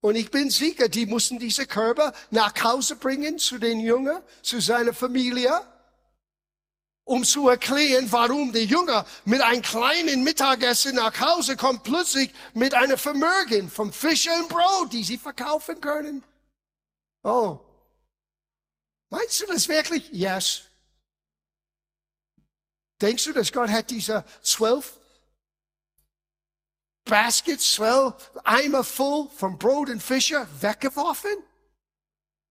Und 0.00 0.14
ich 0.14 0.30
bin 0.30 0.48
sicher, 0.48 0.88
die 0.88 1.04
mussten 1.04 1.38
diese 1.38 1.66
Körbe 1.66 2.12
nach 2.30 2.54
Hause 2.62 2.96
bringen 2.96 3.38
zu 3.38 3.58
den 3.58 3.80
Jüngern, 3.80 4.22
zu 4.40 4.60
seiner 4.60 4.94
Familie, 4.94 5.60
um 7.04 7.24
zu 7.24 7.48
erklären, 7.48 8.10
warum 8.12 8.52
der 8.52 8.64
Jünger 8.64 9.04
mit 9.24 9.40
einem 9.40 9.62
kleinen 9.62 10.22
Mittagessen 10.22 10.94
nach 10.94 11.18
Hause 11.20 11.56
kommt, 11.56 11.82
plötzlich 11.82 12.30
mit 12.54 12.72
einem 12.74 12.96
Vermögen 12.96 13.68
vom 13.68 13.92
Fisch 13.92 14.28
und 14.28 14.48
Brot, 14.48 14.92
die 14.92 15.02
sie 15.02 15.18
verkaufen 15.18 15.80
können. 15.80 16.22
Oh. 17.24 17.58
Meinst 19.10 19.40
du 19.40 19.46
das 19.46 19.68
wirklich? 19.68 20.08
Yes. 20.12 20.67
Denkst 23.00 23.24
du, 23.24 23.32
dass 23.32 23.52
Gott 23.52 23.70
hat 23.70 23.90
diese 23.90 24.24
zwölf 24.42 24.98
Baskets, 27.04 27.72
zwölf 27.74 28.30
Eimer 28.44 28.84
voll 28.84 29.28
von 29.36 29.58
Brot 29.58 29.88
und 29.88 30.02
Fische 30.02 30.46
weggeworfen? 30.60 31.36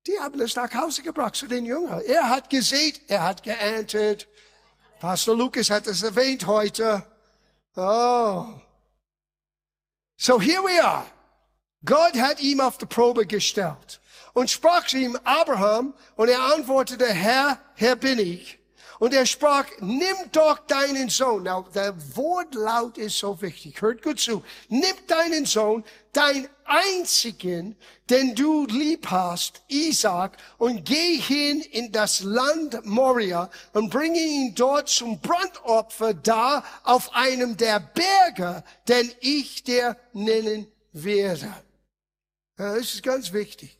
Die 0.08 0.18
haben 0.20 0.40
es 0.40 0.56
nach 0.56 0.74
Hause 0.74 1.04
gebracht 1.04 1.36
zu 1.36 1.48
den 1.48 1.66
Jüngern. 1.66 2.02
Er 2.06 2.30
hat 2.30 2.50
gesät, 2.50 3.02
er 3.08 3.24
hat 3.24 3.44
geerntet. 3.44 4.28
Pastor 5.00 5.36
Lukas 5.36 5.70
hat 5.70 5.86
es 5.86 6.02
erwähnt 6.02 6.48
heute. 6.48 7.06
Oh. 7.76 8.46
So 10.16 10.40
here 10.40 10.64
we 10.64 10.84
are. 10.84 11.06
Gott 11.86 12.18
hat 12.18 12.40
ihm 12.40 12.62
auf 12.62 12.78
die 12.78 12.86
Probe 12.86 13.26
gestellt 13.28 14.02
und 14.34 14.50
sprach 14.50 14.88
zu 14.88 14.98
ihm 14.98 15.18
Abraham 15.24 15.94
und 16.16 16.30
er 16.30 16.42
antwortete, 16.54 17.06
Herr, 17.06 17.60
Herr 17.76 17.96
bin 17.96 18.18
ich. 18.20 18.58
Und 19.00 19.14
er 19.14 19.26
sprach, 19.26 19.66
nimm 19.80 20.16
doch 20.32 20.60
deinen 20.60 21.10
Sohn. 21.10 21.44
Now, 21.44 21.68
der 21.74 21.94
Wortlaut 22.16 22.98
ist 22.98 23.20
so 23.20 23.40
wichtig. 23.42 23.82
Hört 23.82 24.02
gut 24.02 24.20
zu. 24.20 24.44
Nimm 24.70 24.96
deinen 25.06 25.46
Sohn, 25.46 25.84
dein 26.14 26.50
einzigen, 26.66 27.76
den 28.10 28.34
du 28.34 28.66
lieb 28.66 29.08
hast, 29.10 29.62
Isaac, 29.68 30.38
und 30.58 30.84
geh 30.84 31.18
hin 31.18 31.62
in 31.62 31.92
das 31.92 32.22
Land 32.22 32.86
Moria 32.86 33.50
und 33.74 33.90
bringe 33.90 34.20
ihn 34.20 34.56
dort 34.56 34.90
zum 34.90 35.20
Brandopfer 35.20 36.14
da 36.16 36.64
auf 36.84 37.14
einem 37.14 37.56
der 37.56 37.80
Berge, 37.80 38.64
den 38.88 39.12
ich 39.20 39.64
dir 39.64 39.96
nennen 40.14 40.68
werde. 40.92 41.54
Das 42.56 42.78
ist 42.80 43.04
ganz 43.04 43.32
wichtig. 43.32 43.78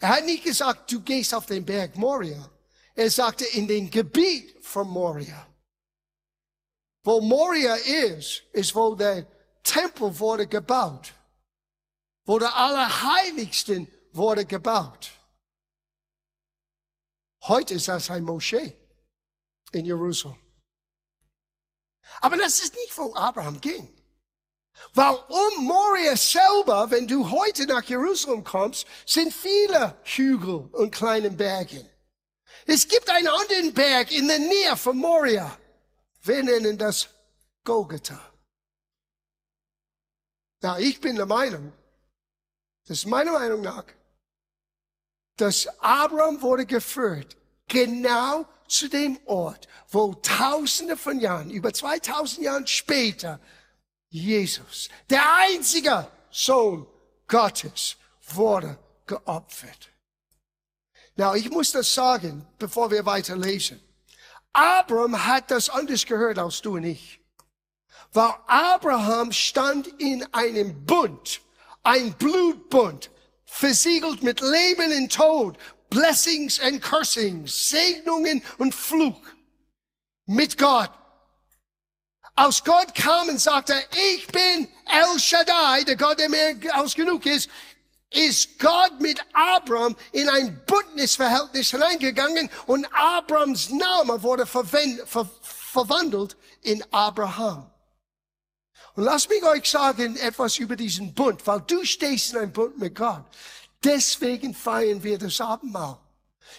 Er 0.00 0.08
hat 0.08 0.24
nicht 0.26 0.44
gesagt, 0.44 0.90
du 0.90 1.00
gehst 1.00 1.32
auf 1.32 1.46
den 1.46 1.64
Berg 1.64 1.96
Moria. 1.96 2.50
Er 2.98 3.12
sagte, 3.12 3.44
in 3.44 3.68
den 3.68 3.88
Gebiet 3.88 4.56
von 4.60 4.88
Moria. 4.88 5.46
Wo 7.04 7.20
Moria 7.20 7.76
ist, 7.76 8.42
ist 8.52 8.74
wo 8.74 8.96
der 8.96 9.24
Tempel 9.62 10.18
wurde 10.18 10.48
gebaut. 10.48 11.14
Wo 12.24 12.40
der 12.40 12.52
Allerheiligsten 12.56 13.86
wurde 14.10 14.44
gebaut. 14.44 15.12
Heute 17.44 17.74
ist 17.74 17.86
das 17.86 18.10
ein 18.10 18.24
Moschee 18.24 18.76
in 19.70 19.84
Jerusalem. 19.84 20.36
Aber 22.20 22.36
das 22.36 22.60
ist 22.60 22.74
nicht, 22.74 22.98
wo 22.98 23.14
Abraham 23.14 23.60
ging. 23.60 23.86
Weil 24.94 25.14
um 25.28 25.64
Moria 25.64 26.16
selber, 26.16 26.90
wenn 26.90 27.06
du 27.06 27.30
heute 27.30 27.64
nach 27.66 27.84
Jerusalem 27.84 28.42
kommst, 28.42 28.88
sind 29.06 29.32
viele 29.32 29.96
Hügel 30.02 30.68
und 30.72 30.90
kleine 30.90 31.30
Berge. 31.30 31.88
Es 32.70 32.86
gibt 32.86 33.08
einen 33.08 33.28
anderen 33.28 33.72
Berg 33.72 34.12
in 34.12 34.28
der 34.28 34.38
Nähe 34.38 34.76
von 34.76 34.98
Moria. 34.98 35.58
Wir 36.20 36.42
nennen 36.42 36.76
das 36.76 37.08
Golgatha. 37.64 38.20
Ja, 40.62 40.76
ich 40.76 41.00
bin 41.00 41.16
der 41.16 41.24
Meinung, 41.24 41.72
das 42.86 42.98
ist 42.98 43.06
meiner 43.06 43.32
Meinung 43.32 43.62
nach, 43.62 43.84
dass 45.36 45.66
Abraham 45.78 46.42
wurde 46.42 46.66
geführt 46.66 47.38
genau 47.68 48.44
zu 48.66 48.88
dem 48.88 49.18
Ort, 49.24 49.66
wo 49.88 50.12
Tausende 50.16 50.98
von 50.98 51.20
Jahren, 51.20 51.50
über 51.50 51.72
2000 51.72 52.44
Jahren 52.44 52.66
später, 52.66 53.40
Jesus, 54.10 54.90
der 55.08 55.22
einzige 55.38 56.06
Sohn 56.30 56.86
Gottes 57.28 57.96
wurde 58.34 58.78
geopfert. 59.06 59.88
Na, 61.18 61.34
ich 61.34 61.50
muss 61.50 61.72
das 61.72 61.92
sagen, 61.92 62.46
bevor 62.60 62.92
wir 62.92 63.04
weiterlesen. 63.04 63.80
Abraham 64.52 65.26
hat 65.26 65.50
das 65.50 65.68
anders 65.68 66.06
gehört 66.06 66.38
als 66.38 66.62
du 66.62 66.76
und 66.76 66.84
ich. 66.84 67.20
Weil 68.12 68.32
Abraham 68.46 69.32
stand 69.32 69.88
in 70.00 70.24
einem 70.32 70.86
Bund, 70.86 71.40
ein 71.82 72.12
Blutbund, 72.12 73.10
versiegelt 73.44 74.22
mit 74.22 74.40
Leben 74.40 74.92
und 74.92 75.12
Tod, 75.12 75.58
Blessings 75.90 76.60
and 76.60 76.80
Cursings, 76.80 77.68
Segnungen 77.68 78.40
und 78.58 78.72
Fluch 78.72 79.20
mit 80.26 80.56
Gott. 80.56 80.92
Aus 82.36 82.62
Gott 82.62 82.94
kam 82.94 83.28
und 83.28 83.40
sagte, 83.40 83.74
ich 84.14 84.28
bin 84.28 84.68
El 84.86 85.18
Shaddai, 85.18 85.82
der 85.82 85.96
Gott, 85.96 86.20
der 86.20 86.28
mehr 86.28 86.54
aus 86.76 86.94
genug 86.94 87.26
ist, 87.26 87.50
ist 88.10 88.58
Gott 88.58 89.00
mit 89.00 89.20
Abraham 89.32 89.96
in 90.12 90.28
ein 90.28 90.60
Bündnisverhältnis 90.66 91.70
hineingegangen 91.70 92.48
und 92.66 92.86
Abrahams 92.92 93.70
Name 93.70 94.22
wurde 94.22 94.46
ver 94.46 94.64
verwandelt 95.42 96.36
in 96.62 96.82
Abraham. 96.92 97.70
Und 98.94 99.04
lasst 99.04 99.28
mich 99.28 99.42
euch 99.44 99.70
sagen 99.70 100.16
etwas 100.16 100.58
über 100.58 100.74
diesen 100.74 101.14
Bund, 101.14 101.46
weil 101.46 101.60
du 101.60 101.84
stehst 101.84 102.32
in 102.32 102.38
einem 102.38 102.52
Bund 102.52 102.78
mit 102.78 102.94
Gott. 102.94 103.24
Deswegen 103.84 104.54
feiern 104.54 105.02
wir 105.02 105.18
das 105.18 105.40
Abendmahl. 105.40 105.98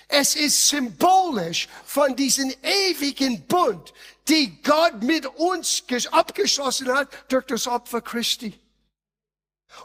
Es 0.08 0.36
ist 0.36 0.68
symbolisch 0.68 1.68
von 1.86 2.16
diesem 2.16 2.54
ewigen 2.62 3.46
Bund, 3.48 3.94
die 4.28 4.62
Gott 4.62 5.02
mit 5.02 5.26
uns 5.26 5.84
abgeschlossen 6.12 6.94
hat 6.94 7.10
durch 7.28 7.46
das 7.48 7.68
Opfer 7.68 8.02
Christi. 8.02 8.58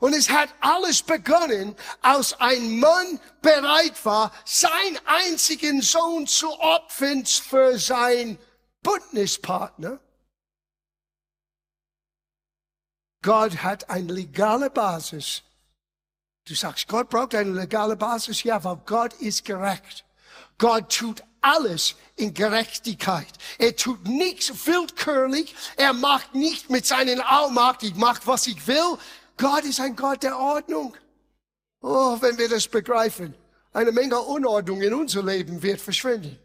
Und 0.00 0.14
es 0.14 0.30
hat 0.30 0.48
alles 0.60 1.02
begonnen, 1.02 1.76
als 2.00 2.38
ein 2.40 2.78
Mann 2.80 3.20
bereit 3.42 4.04
war, 4.04 4.32
seinen 4.44 4.98
einzigen 5.04 5.82
Sohn 5.82 6.26
zu 6.26 6.50
opfern 6.58 7.24
für 7.26 7.78
seinen 7.78 8.38
Bündnispartner. 8.82 10.00
Gott 13.22 13.62
hat 13.62 13.88
eine 13.88 14.12
legale 14.12 14.68
Basis. 14.68 15.42
Du 16.46 16.54
sagst, 16.54 16.88
Gott 16.88 17.08
braucht 17.08 17.34
eine 17.34 17.52
legale 17.52 17.96
Basis. 17.96 18.42
Ja, 18.42 18.62
weil 18.64 18.76
Gott 18.84 19.14
ist 19.14 19.44
gerecht. 19.46 20.04
Gott 20.58 20.94
tut 20.94 21.22
alles 21.40 21.94
in 22.16 22.34
Gerechtigkeit. 22.34 23.32
Er 23.58 23.74
tut 23.76 24.06
nichts 24.06 24.66
willkürlich. 24.66 25.54
Er 25.76 25.94
macht 25.94 26.34
nicht 26.34 26.68
mit 26.68 26.86
seinen 26.86 27.20
Allmacht, 27.20 27.82
ich 27.82 27.94
mach, 27.94 28.20
was 28.26 28.46
ich 28.46 28.66
will. 28.66 28.98
Gott 29.36 29.64
ist 29.64 29.80
ein 29.80 29.96
Gott 29.96 30.22
der 30.22 30.38
Ordnung. 30.38 30.96
Oh, 31.80 32.16
wenn 32.20 32.38
wir 32.38 32.48
das 32.48 32.66
begreifen, 32.66 33.34
eine 33.72 33.92
Menge 33.92 34.18
Unordnung 34.20 34.80
in 34.80 34.94
unser 34.94 35.22
Leben 35.22 35.62
wird 35.62 35.80
verschwinden. 35.80 36.38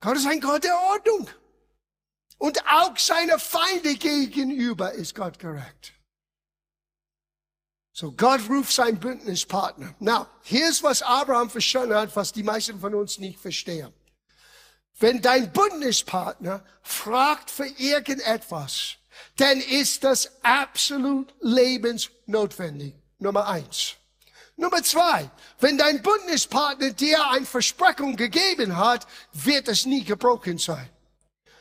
Gott 0.00 0.16
ist 0.16 0.26
ein 0.26 0.40
Gott 0.40 0.64
der 0.64 0.76
Ordnung. 0.76 1.28
Und 2.38 2.64
auch 2.66 2.96
seine 2.98 3.38
Feinde 3.38 3.94
gegenüber 3.94 4.92
ist 4.92 5.14
Gott 5.14 5.38
gerecht. 5.38 5.92
So 7.92 8.10
Gott 8.12 8.40
ruft 8.48 8.72
seinen 8.72 8.98
Bündnispartner. 8.98 9.94
Now, 10.00 10.26
here's 10.42 10.82
was 10.82 11.02
Abraham 11.02 11.50
verstanden 11.50 11.94
hat, 11.94 12.16
was 12.16 12.32
die 12.32 12.42
meisten 12.42 12.80
von 12.80 12.94
uns 12.94 13.18
nicht 13.18 13.38
verstehen. 13.38 13.92
Wenn 14.98 15.20
dein 15.20 15.52
Bündnispartner 15.52 16.64
fragt 16.82 17.50
für 17.50 17.66
irgendetwas, 17.66 18.96
dann 19.36 19.60
ist 19.60 20.04
das 20.04 20.30
absolut 20.42 21.34
lebensnotwendig. 21.40 22.94
Nummer 23.18 23.46
eins. 23.46 23.94
Nummer 24.56 24.82
zwei, 24.82 25.30
wenn 25.60 25.78
dein 25.78 26.02
Bündnispartner 26.02 26.90
dir 26.90 27.30
ein 27.30 27.46
Versprechung 27.46 28.16
gegeben 28.16 28.76
hat, 28.76 29.06
wird 29.32 29.68
es 29.68 29.86
nie 29.86 30.04
gebrochen 30.04 30.58
sein. 30.58 30.88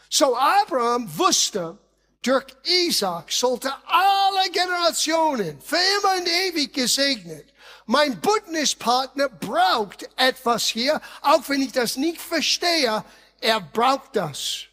So 0.09 0.35
Abraham 0.35 1.09
wusste, 1.17 1.77
durch 2.21 2.45
Isaac 2.63 3.31
sollte 3.31 3.73
alle 3.87 4.51
Generationen 4.51 5.59
für 5.61 5.77
immer 5.97 6.17
und 6.19 6.27
ewig 6.27 6.73
gesegnet. 6.73 7.51
Mein 7.85 8.19
Bündnispartner 8.19 9.29
braucht 9.29 10.07
etwas 10.17 10.67
hier, 10.67 11.01
auch 11.21 11.47
wenn 11.47 11.61
ich 11.61 11.71
das 11.71 11.95
nicht 11.97 12.21
verstehe, 12.21 13.03
er 13.39 13.61
braucht 13.61 14.15
das. 14.15 14.65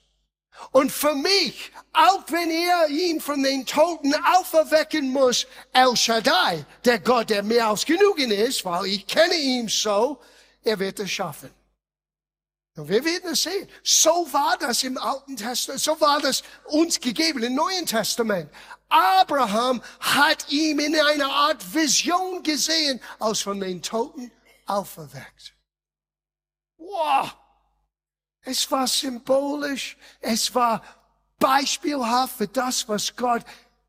Und 0.70 0.92
für 0.92 1.14
mich, 1.14 1.72
auch 1.92 2.24
wenn 2.28 2.50
er 2.50 2.88
ihn 2.88 3.20
von 3.20 3.42
den 3.42 3.64
Toten 3.64 4.14
auferwecken 4.14 5.10
muss, 5.10 5.46
El 5.72 5.96
Shaddai, 5.96 6.64
der 6.84 6.98
Gott, 6.98 7.30
der 7.30 7.42
mehr 7.42 7.68
als 7.68 7.84
genug 7.84 8.18
ist, 8.18 8.64
weil 8.64 8.86
ich 8.86 9.06
kenne 9.06 9.34
ihn 9.34 9.68
so, 9.68 10.20
er 10.62 10.78
wird 10.78 11.00
es 11.00 11.10
schaffen. 11.10 11.50
Und 12.76 12.88
wir 12.88 13.04
werden 13.04 13.32
es 13.32 13.42
sehen. 13.42 13.68
So 13.82 14.26
war 14.30 14.56
das 14.58 14.84
im 14.84 14.98
Alten 14.98 15.36
Testament, 15.36 15.80
so 15.80 16.00
war 16.00 16.20
das 16.20 16.42
uns 16.66 17.00
gegeben 17.00 17.42
im 17.42 17.54
Neuen 17.54 17.86
Testament. 17.86 18.50
Abraham 18.88 19.82
hat 20.00 20.48
ihn 20.50 20.78
in 20.78 20.94
einer 20.94 21.30
Art 21.30 21.74
Vision 21.74 22.42
gesehen, 22.42 23.00
als 23.18 23.40
von 23.40 23.58
den 23.58 23.82
Toten 23.82 24.30
auferweckt. 24.66 25.54
Wow! 26.76 27.32
Es 28.50 28.70
war 28.70 28.86
symbolisch, 28.86 29.98
es 30.22 30.54
war 30.54 30.82
beispielhaft 31.38 32.38
für 32.38 32.48
das, 32.48 32.88
was 32.88 33.14
Gott 33.14 33.44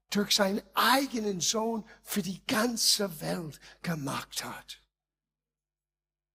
durch 0.10 0.36
seinen 0.36 0.62
eigenen 0.74 1.40
Sohn 1.40 1.86
für 2.04 2.22
die 2.22 2.42
ganze 2.46 3.22
Welt 3.22 3.58
gemacht 3.82 4.44
hat. 4.44 4.80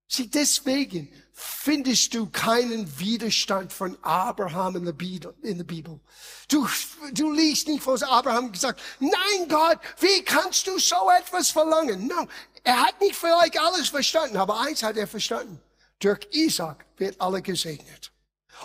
Sieh, 0.08 0.26
deswegen 0.26 1.12
findest 1.34 2.14
du 2.14 2.24
keinen 2.30 2.98
Widerstand 2.98 3.70
von 3.70 3.98
Abraham 4.00 4.76
in 4.76 4.84
der 4.86 5.64
Bibel. 5.64 6.00
Du, 6.48 6.66
du 7.12 7.30
liest 7.30 7.68
nicht, 7.68 7.86
was 7.86 8.02
Abraham 8.02 8.52
gesagt, 8.52 8.80
nein 9.00 9.48
Gott, 9.50 9.80
wie 10.00 10.22
kannst 10.22 10.66
du 10.66 10.78
so 10.78 11.10
etwas 11.20 11.50
verlangen? 11.50 12.06
No, 12.06 12.26
er 12.62 12.86
hat 12.86 12.98
nicht 13.02 13.16
vielleicht 13.16 13.60
alles 13.60 13.90
verstanden, 13.90 14.38
aber 14.38 14.60
eins 14.60 14.82
hat 14.82 14.96
er 14.96 15.06
verstanden. 15.06 15.60
Durch 15.98 16.26
Isaac 16.30 16.86
wird 16.96 17.20
alle 17.20 17.42
gesegnet. 17.42 18.13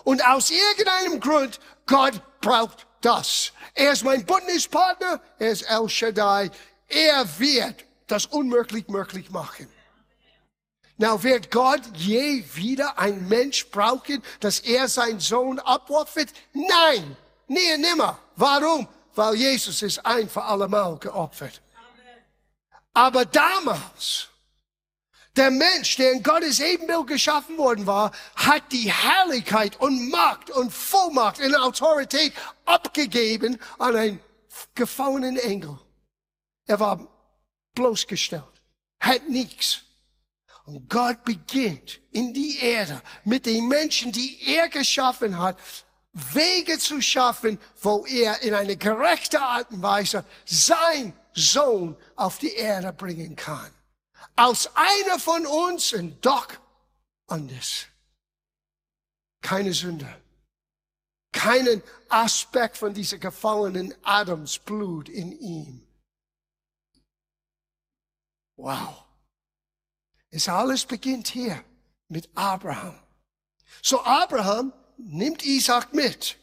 Und 0.04 0.26
aus 0.26 0.52
irgendeinem 0.52 1.20
Grund, 1.20 1.60
Gott 1.86 2.22
braucht 2.42 2.88
das. 3.02 3.52
Er 3.74 3.92
ist 3.92 4.04
mein 4.04 4.26
Bündnispartner, 4.26 5.22
er 5.38 5.52
ist 5.52 5.64
El 5.64 5.90
Shaddai. 5.90 6.52
Er 6.88 7.40
wird 7.40 7.86
das 8.08 8.26
unmöglich 8.26 8.88
möglich 8.88 9.30
machen. 9.30 9.68
Now, 10.98 11.24
wird 11.24 11.50
Gott 11.50 11.82
je 11.96 12.44
wieder 12.56 13.00
ein 13.00 13.26
Mensch 13.30 13.70
brauchen, 13.70 14.22
dass 14.42 14.60
er 14.60 14.90
seinen 14.90 15.22
Sohn 15.22 15.58
abopfert? 15.60 16.30
Nein, 16.52 17.16
nie 17.48 17.78
nimmer. 17.78 18.20
Warum? 18.36 18.86
Weil 19.16 19.36
Jesus 19.36 19.82
ist 19.82 20.06
ein 20.06 20.28
für 20.30 20.44
allemal 20.44 20.98
geopfert. 20.98 21.62
Aber 22.94 23.24
damals, 23.24 24.29
der 25.40 25.52
Mensch, 25.52 25.96
der 25.96 26.12
in 26.12 26.22
Gottes 26.22 26.60
Ebenbild 26.60 27.08
geschaffen 27.08 27.58
worden 27.58 27.88
war, 27.88 28.12
hat 28.36 28.64
die 28.74 28.92
Herrlichkeit 28.92 29.80
und 29.80 30.10
Macht 30.10 30.50
und 30.50 30.72
Vollmacht 30.72 31.40
und 31.40 31.56
Autorität 31.56 32.34
abgegeben 32.66 33.58
an 33.80 33.96
einen 33.96 34.20
gefallenen 34.76 35.38
Engel. 35.38 35.80
Er 36.68 36.80
war 36.82 37.08
bloßgestellt, 37.74 38.44
hat 39.00 39.30
nichts. 39.30 39.82
Und 40.66 40.90
Gott 40.90 41.24
beginnt 41.24 42.02
in 42.12 42.34
die 42.34 42.60
Erde 42.60 43.02
mit 43.24 43.46
den 43.46 43.68
Menschen, 43.70 44.12
die 44.12 44.40
er 44.46 44.68
geschaffen 44.68 45.40
hat, 45.40 45.58
Wege 46.12 46.78
zu 46.78 47.02
schaffen, 47.02 47.58
wo 47.82 48.06
er 48.06 48.42
in 48.42 48.54
eine 48.54 48.76
gerechte 48.76 49.40
Art 49.40 49.72
und 49.72 49.82
Weise 49.82 50.26
sein 50.44 51.14
Sohn 51.34 51.96
auf 52.18 52.40
die 52.40 52.54
Erde 52.54 52.92
bringen 52.92 53.38
kann 53.38 53.72
als 54.36 54.70
einer 54.76 55.20
von 55.20 55.46
uns 55.46 55.94
und 55.94 56.26
doch 56.26 56.48
anders. 57.28 57.86
Keine 59.42 59.74
Sünde. 59.74 60.22
Keinen 61.32 61.84
Aspekt 62.10 62.78
von 62.78 62.94
dieser 62.94 63.18
gefallenen 63.18 63.94
Adams 64.04 64.58
Blut 64.60 65.10
in 65.10 65.32
ihm. 65.40 65.88
Wow. 68.56 69.06
Es 70.32 70.50
alles 70.50 70.86
beginnt 70.86 71.28
hier 71.28 71.64
mit 72.08 72.30
Abraham. 72.36 73.00
So 73.82 74.04
Abraham 74.04 74.74
nimmt 74.98 75.44
Isaac 75.46 75.94
mit. 75.94 76.38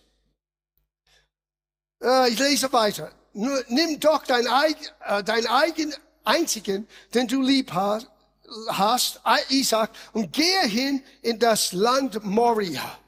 Äh, 2.03 2.31
ich 2.31 2.39
lese 2.39 2.73
weiter. 2.73 3.13
Nimm 3.33 4.01
doch 4.01 4.25
dein, 4.25 4.47
äh, 4.47 5.23
dein 5.23 5.47
eigen 5.47 5.95
einzigen, 6.27 6.87
den 7.15 7.29
du 7.29 7.43
lieb 7.43 7.73
hast, 7.73 9.21
Isaac, 9.49 9.91
und 10.13 10.33
gehe 10.33 10.63
hin 10.63 11.03
in 11.23 11.39
das 11.39 11.73
Land 11.73 12.25
Moria 12.25 12.99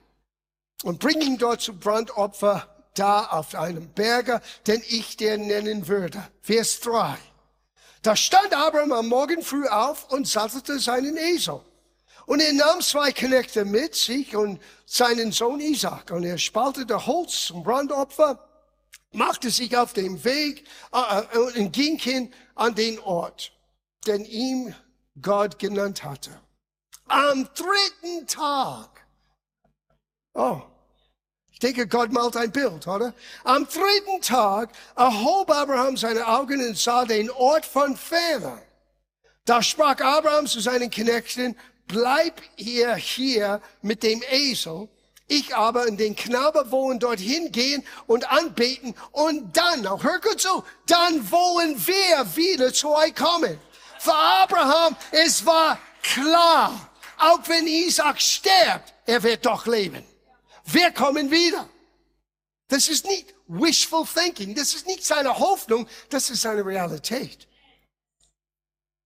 und 0.82 0.98
bring 0.98 1.20
ihn 1.20 1.38
dort 1.38 1.60
zu 1.60 1.74
Brandopfer 1.74 2.68
da 2.94 3.26
auf 3.26 3.54
einem 3.54 3.88
Berge, 3.90 4.40
den 4.66 4.82
ich 4.88 5.16
dir 5.16 5.38
nennen 5.38 5.88
würde. 5.88 6.26
Vers 6.42 6.80
3. 6.80 7.16
Da 8.02 8.16
stand 8.16 8.54
Abraham 8.54 8.92
am 8.92 9.08
Morgen 9.08 9.42
früh 9.42 9.66
auf 9.66 10.10
und 10.10 10.26
sattelte 10.26 10.78
seinen 10.78 11.16
Esel. 11.16 11.60
Und 12.26 12.40
er 12.40 12.52
nahm 12.52 12.80
zwei 12.80 13.10
Knechte 13.12 13.64
mit 13.64 13.94
sich 13.94 14.36
und 14.36 14.60
seinen 14.86 15.32
Sohn 15.32 15.60
Isaac. 15.60 16.10
Und 16.10 16.24
er 16.24 16.38
spaltete 16.38 17.06
Holz 17.06 17.46
zum 17.46 17.62
Brandopfer, 17.62 18.44
machte 19.12 19.50
sich 19.50 19.76
auf 19.76 19.94
den 19.94 20.22
Weg 20.24 20.64
äh, 20.92 21.22
äh 21.32 21.58
und 21.58 21.72
ging 21.72 21.98
hin 21.98 22.32
an 22.58 22.74
den 22.74 22.98
Ort, 23.00 23.52
den 24.06 24.24
ihm 24.24 24.74
Gott 25.22 25.58
genannt 25.58 26.04
hatte. 26.04 26.30
Am 27.06 27.48
dritten 27.54 28.26
Tag. 28.26 29.06
Oh, 30.34 30.60
ich 31.50 31.58
denke, 31.58 31.88
Gott 31.88 32.12
malt 32.12 32.36
ein 32.36 32.52
Bild, 32.52 32.86
oder? 32.86 33.14
Am 33.44 33.66
dritten 33.66 34.20
Tag 34.22 34.70
erhob 34.94 35.50
Abraham 35.50 35.96
seine 35.96 36.26
Augen 36.26 36.64
und 36.64 36.78
sah 36.78 37.04
den 37.04 37.30
Ort 37.30 37.66
von 37.66 37.96
ferne. 37.96 38.62
Da 39.44 39.62
sprach 39.62 39.98
Abraham 40.00 40.46
zu 40.46 40.60
seinen 40.60 40.90
Knechten, 40.90 41.56
bleib 41.86 42.40
ihr 42.56 42.94
hier 42.94 43.60
mit 43.82 44.02
dem 44.02 44.22
Esel, 44.30 44.88
ich 45.28 45.54
aber 45.54 45.86
in 45.86 45.96
den 45.96 46.16
Knabe 46.16 46.70
wollen 46.70 46.98
dorthin 46.98 47.52
gehen 47.52 47.86
und 48.06 48.30
anbeten 48.30 48.94
und 49.12 49.56
dann, 49.56 49.86
auch 49.86 50.02
hör 50.02 50.20
gut 50.20 50.40
zu, 50.40 50.64
dann 50.86 51.30
wollen 51.30 51.86
wir 51.86 52.36
wieder 52.36 52.72
zu 52.72 52.94
euch 52.94 53.14
kommen. 53.14 53.60
Für 53.98 54.14
Abraham, 54.14 54.96
es 55.12 55.44
war 55.44 55.78
klar, 56.02 56.90
auch 57.18 57.40
wenn 57.46 57.66
Isaac 57.66 58.20
stirbt, 58.20 58.94
er 59.06 59.22
wird 59.22 59.44
doch 59.44 59.66
leben. 59.66 60.04
Wir 60.64 60.90
kommen 60.92 61.30
wieder. 61.30 61.68
Das 62.68 62.88
ist 62.88 63.06
nicht 63.06 63.34
wishful 63.46 64.06
thinking. 64.06 64.54
Das 64.54 64.74
ist 64.74 64.86
nicht 64.86 65.04
seine 65.04 65.38
Hoffnung. 65.38 65.88
Das 66.10 66.30
ist 66.30 66.42
seine 66.42 66.64
Realität. 66.64 67.48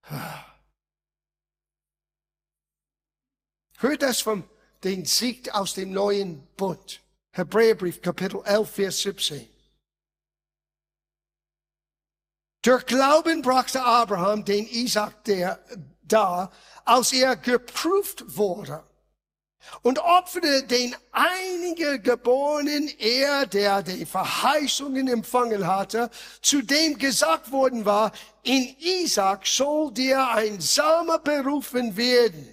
Hört 3.79 4.03
das 4.03 4.21
vom 4.21 4.45
den 4.85 5.05
Sieg 5.05 5.55
aus 5.55 5.75
dem 5.75 5.93
neuen 5.93 6.47
Bund. 6.57 7.01
Hebräerbrief 7.33 8.03
Kapitel 8.03 8.43
11, 8.45 8.71
Vers 8.71 9.01
17. 9.03 9.49
Durch 12.63 12.87
Glauben 12.87 13.43
brachte 13.43 13.83
Abraham 13.83 14.45
den 14.45 14.69
Isaac 14.69 15.25
der, 15.25 15.59
da, 16.03 16.53
als 16.85 17.13
er 17.13 17.37
geprüft 17.37 18.37
wurde 18.37 18.85
und 19.83 19.99
opferte 19.99 20.65
den 20.65 20.95
einigen 21.11 22.03
Geborenen 22.03 22.89
er, 22.99 23.47
der 23.47 23.83
die 23.83 24.05
Verheißungen 24.05 25.09
empfangen 25.09 25.67
hatte, 25.67 26.11
zu 26.41 26.63
dem 26.63 26.99
gesagt 26.99 27.51
worden 27.51 27.85
war, 27.85 28.13
in 28.43 28.77
Isaac 28.79 29.47
soll 29.47 29.93
dir 29.93 30.29
ein 30.29 30.61
Same 30.61 31.19
berufen 31.21 31.97
werden. 31.97 32.52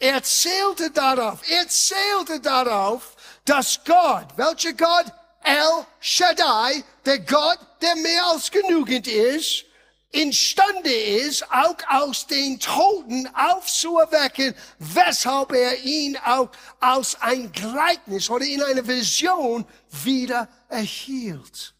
Er 0.00 0.22
zählte 0.22 0.90
darauf, 0.90 1.40
er 1.48 1.68
zählte 1.68 2.40
darauf, 2.40 3.14
dass 3.44 3.78
Gott, 3.84 4.28
welcher 4.36 4.72
Gott? 4.72 5.06
El 5.42 5.86
Shaddai, 6.00 6.82
der 7.04 7.18
Gott, 7.20 7.58
der 7.82 7.96
mehr 7.96 8.26
als 8.26 8.50
genügend 8.50 9.06
ist, 9.06 9.66
imstande 10.10 10.92
ist, 10.92 11.44
auch 11.50 11.76
aus 11.88 12.26
den 12.26 12.58
Toten 12.58 13.28
aufzuerwecken, 13.34 14.54
weshalb 14.78 15.52
er 15.52 15.78
ihn 15.82 16.16
auch 16.16 16.50
aus 16.80 17.16
ein 17.20 17.52
Gleichnis 17.52 18.30
oder 18.30 18.46
in 18.46 18.62
einer 18.62 18.86
Vision 18.86 19.66
wieder 19.90 20.48
erhielt. 20.68 21.74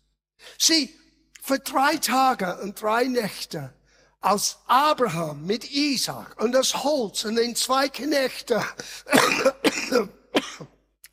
Sieh, 0.59 0.95
für 1.43 1.59
drei 1.59 1.97
Tage 1.97 2.59
und 2.63 2.81
drei 2.81 3.05
Nächte, 3.05 3.73
als 4.21 4.59
Abraham 4.67 5.47
mit 5.47 5.71
Isaac 5.71 6.41
und 6.41 6.53
das 6.53 6.75
Holz 6.85 7.25
und 7.25 7.37
den 7.37 7.57
zwei 7.57 7.89
Knechte, 7.89 8.63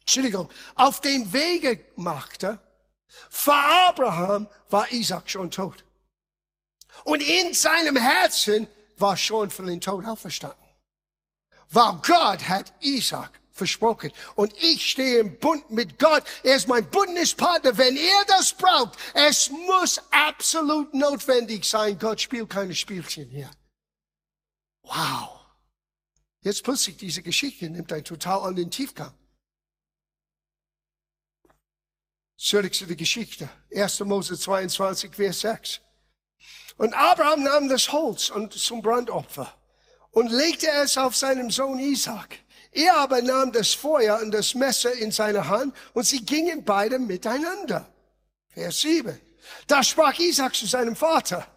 Entschuldigung, 0.01 0.49
auf 0.75 1.01
den 1.01 1.31
Wege 1.31 1.85
machte, 1.95 2.59
für 3.29 3.53
Abraham 3.53 4.47
war 4.69 4.91
Isaac 4.91 5.29
schon 5.29 5.49
tot. 5.51 5.83
Und 7.03 7.21
in 7.21 7.53
seinem 7.53 7.95
Herzen 7.95 8.67
war 8.97 9.15
schon 9.15 9.49
von 9.49 9.67
den 9.67 9.79
Tod 9.79 10.05
auferstanden. 10.05 10.57
Weil 11.69 11.93
Gott 12.05 12.47
hat 12.47 12.73
Isaac 12.81 13.31
versprochen. 13.57 14.11
Und 14.35 14.53
ich 14.61 14.91
stehe 14.91 15.19
im 15.19 15.37
Bund 15.39 15.69
mit 15.71 15.99
Gott. 15.99 16.23
Er 16.43 16.55
ist 16.55 16.67
mein 16.67 16.89
Bündnispartner. 16.89 17.77
Wenn 17.77 17.97
er 17.97 18.25
das 18.27 18.53
braucht, 18.53 18.97
es 19.13 19.49
muss 19.49 20.01
absolut 20.11 20.93
notwendig 20.93 21.65
sein. 21.65 21.97
Gott 21.99 22.21
spielt 22.21 22.49
keine 22.49 22.75
Spielchen 22.75 23.29
hier. 23.29 23.51
Wow. 24.83 25.41
Jetzt 26.41 26.63
plötzlich 26.63 26.97
diese 26.97 27.21
Geschichte 27.21 27.69
nimmt 27.69 27.91
einen 27.91 28.05
total 28.05 28.47
anderen 28.47 28.71
Tiefgang. 28.71 29.13
Zurück 32.37 32.73
zu 32.73 32.85
der 32.85 32.95
Geschichte. 32.95 33.49
1. 33.75 33.99
Mose 34.01 34.37
22, 34.37 35.13
Vers 35.13 35.39
6. 35.41 35.81
Und 36.77 36.93
Abraham 36.93 37.43
nahm 37.43 37.67
das 37.67 37.91
Holz 37.91 38.29
und 38.29 38.53
zum 38.53 38.81
Brandopfer 38.83 39.51
und 40.11 40.31
legte 40.31 40.67
es 40.83 40.97
auf 40.97 41.15
seinem 41.15 41.49
Sohn 41.49 41.79
Isaac. 41.79 42.39
Er 42.71 42.97
aber 42.97 43.21
nahm 43.21 43.51
das 43.51 43.73
Feuer 43.73 44.19
und 44.21 44.31
das 44.31 44.53
Messer 44.53 44.93
in 44.93 45.11
seine 45.11 45.47
Hand 45.47 45.75
und 45.93 46.05
sie 46.05 46.23
gingen 46.25 46.63
beide 46.63 46.99
miteinander. 46.99 47.87
Vers 48.49 48.81
7. 48.81 49.19
Da 49.67 49.83
sprach 49.83 50.17
Isaac 50.19 50.55
zu 50.55 50.65
seinem 50.65 50.95
Vater. 50.95 51.47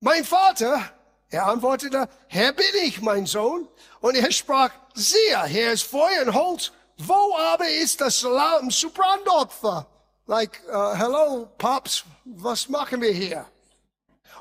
Mein 0.00 0.24
Vater, 0.24 0.82
er 1.30 1.46
antwortete, 1.46 2.08
Herr 2.28 2.52
bin 2.52 2.66
ich, 2.82 3.00
mein 3.00 3.26
Sohn. 3.26 3.68
Und 4.00 4.16
er 4.16 4.30
sprach, 4.32 4.70
siehe, 4.94 5.44
hier 5.46 5.72
ist 5.72 5.84
Feuer 5.84 6.26
und 6.26 6.34
Holz. 6.34 6.72
Wo 6.98 7.36
aber 7.36 7.68
ist 7.68 8.00
das 8.00 8.22
Lamm 8.22 8.70
zu 8.70 8.90
Brandopfer? 8.90 9.86
Like, 10.26 10.60
uh, 10.68 10.94
hello, 10.94 11.48
Pops, 11.58 12.04
was 12.24 12.68
machen 12.68 13.00
wir 13.00 13.12
hier? 13.12 13.46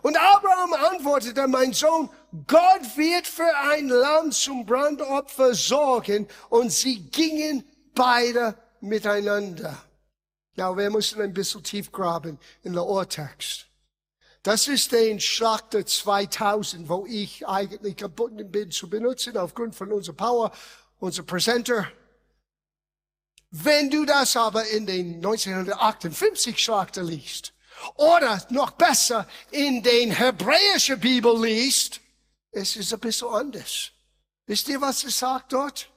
Und 0.01 0.17
Abraham 0.17 0.73
antwortete, 0.73 1.47
mein 1.47 1.73
Sohn, 1.73 2.09
Gott 2.47 2.97
wird 2.97 3.27
für 3.27 3.55
ein 3.71 3.87
Lamm 3.87 4.31
zum 4.31 4.65
Brandopfer 4.65 5.53
sorgen. 5.53 6.27
Und 6.49 6.71
sie 6.71 7.03
gingen 7.09 7.63
beide 7.93 8.55
miteinander. 8.79 9.77
Ja, 10.55 10.75
wir 10.75 10.89
müssen 10.89 11.21
ein 11.21 11.33
bisschen 11.33 11.63
tief 11.63 11.91
graben 11.91 12.39
in 12.63 12.73
der 12.73 12.85
Urtext. 12.85 13.67
Das 14.43 14.67
ist 14.67 14.91
den 14.91 15.19
Schlachter 15.19 15.85
2000, 15.85 16.89
wo 16.89 17.05
ich 17.07 17.47
eigentlich 17.47 17.97
gebunden 17.97 18.51
bin 18.51 18.71
zu 18.71 18.89
benutzen 18.89 19.37
aufgrund 19.37 19.75
von 19.75 19.91
unserer 19.91 20.15
Power, 20.15 20.51
unser 20.99 21.21
Presenter. 21.23 21.87
Wenn 23.51 23.91
du 23.91 24.05
das 24.05 24.35
aber 24.35 24.65
in 24.69 24.87
den 24.87 25.15
1958 25.15 26.57
Schlachter 26.57 27.03
liest, 27.03 27.53
oder 27.95 28.45
noch 28.49 28.71
besser 28.71 29.27
in 29.51 29.81
den 29.83 30.11
hebräischen 30.11 30.99
Bibel 30.99 31.39
liest, 31.41 31.99
es 32.51 32.75
ist 32.75 32.93
ein 32.93 32.99
bisschen 32.99 33.29
anders. 33.29 33.91
Wisst 34.45 34.67
ihr, 34.67 34.81
was 34.81 35.03
es 35.03 35.19
sagt 35.19 35.53
dort? 35.53 35.89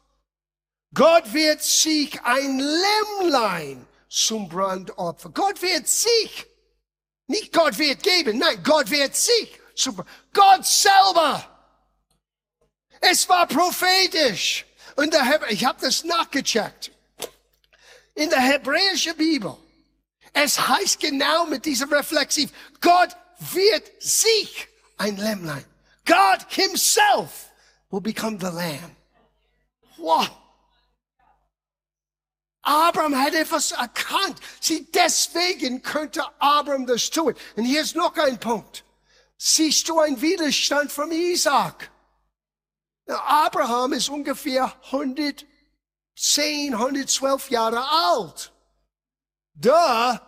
Gott 0.93 1.33
wird 1.33 1.63
sich 1.63 2.21
ein 2.23 2.61
Lämmlein 2.61 3.87
zum 4.09 4.49
Brandopfer. 4.49 5.31
Gott 5.31 5.61
wird 5.61 5.89
sich, 5.89 6.47
nicht 7.27 7.53
Gott 7.53 7.77
wird 7.79 8.03
geben, 8.03 8.39
nein, 8.39 8.63
Gott 8.63 8.91
wird 8.91 9.17
sich 9.17 9.61
zum 9.75 10.01
Gott 10.33 10.65
selber. 10.65 11.51
Es 13.01 13.29
war 13.29 13.47
prophetisch. 13.47 14.65
Und 14.97 15.15
ich 15.49 15.65
habe 15.65 15.81
das 15.81 16.05
nachgecheckt. 16.05 16.93
In 18.15 18.31
der 18.31 18.41
hebräischen 18.41 19.17
Bibel 19.17 19.57
es 20.35 20.69
heißt 20.69 21.01
genau 21.01 21.47
mit 21.47 21.65
diesem 21.65 21.91
Reflexiv, 21.91 22.51
Gott 22.81 23.17
wird 23.53 24.03
sich 24.03 24.69
ein 24.99 25.17
Lämmlein. 25.17 25.65
God 26.05 26.45
himself 26.49 27.51
will 27.91 28.01
become 28.01 28.39
the 28.39 28.51
lamb. 28.51 28.95
Wow. 29.97 30.29
Abraham 32.63 33.15
hat 33.15 33.35
etwas 33.35 33.73
erkannt. 33.73 34.41
Sie, 34.61 34.91
deswegen 34.93 35.83
könnte 35.83 36.25
Abraham 36.41 36.87
das 36.87 37.11
tun. 37.11 37.35
Und 37.57 37.65
hier 37.65 37.83
ist 37.83 37.95
noch 37.95 38.17
ein 38.17 38.41
Punkt. 38.41 38.85
Siehst 39.37 39.89
du 39.89 40.01
einen 40.01 40.21
Widerstand 40.21 40.91
von 40.91 41.13
Isaac? 41.13 41.91
Abraham 43.07 43.93
ist 43.93 44.09
ungefähr 44.09 44.75
110, 44.87 46.75
112 46.75 47.51
Jahre 47.51 47.87
alt. 47.87 48.54
Da, 49.55 50.21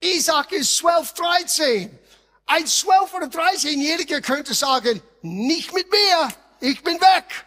Isaac 0.00 0.52
ist 0.52 0.76
12, 0.78 1.14
13. 1.14 1.98
Ein 2.46 2.66
12 2.66 3.14
oder 3.14 3.26
13-Jähriger 3.26 4.20
könnte 4.20 4.54
sagen, 4.54 5.02
nicht 5.22 5.72
mit 5.74 5.90
mir, 5.90 6.28
ich 6.60 6.82
bin 6.82 7.00
weg. 7.00 7.44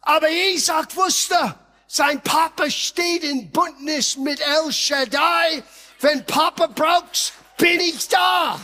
Aber 0.00 0.28
Isaac 0.30 0.94
wusste, 0.96 1.54
sein 1.86 2.20
Papa 2.22 2.70
steht 2.70 3.24
in 3.24 3.50
Bündnis 3.50 4.16
mit 4.16 4.40
El 4.40 4.72
Shaddai. 4.72 5.62
Wenn 6.00 6.26
Papa 6.26 6.66
braucht, 6.66 7.32
bin 7.56 7.80
ich 7.80 8.08
da. 8.08 8.60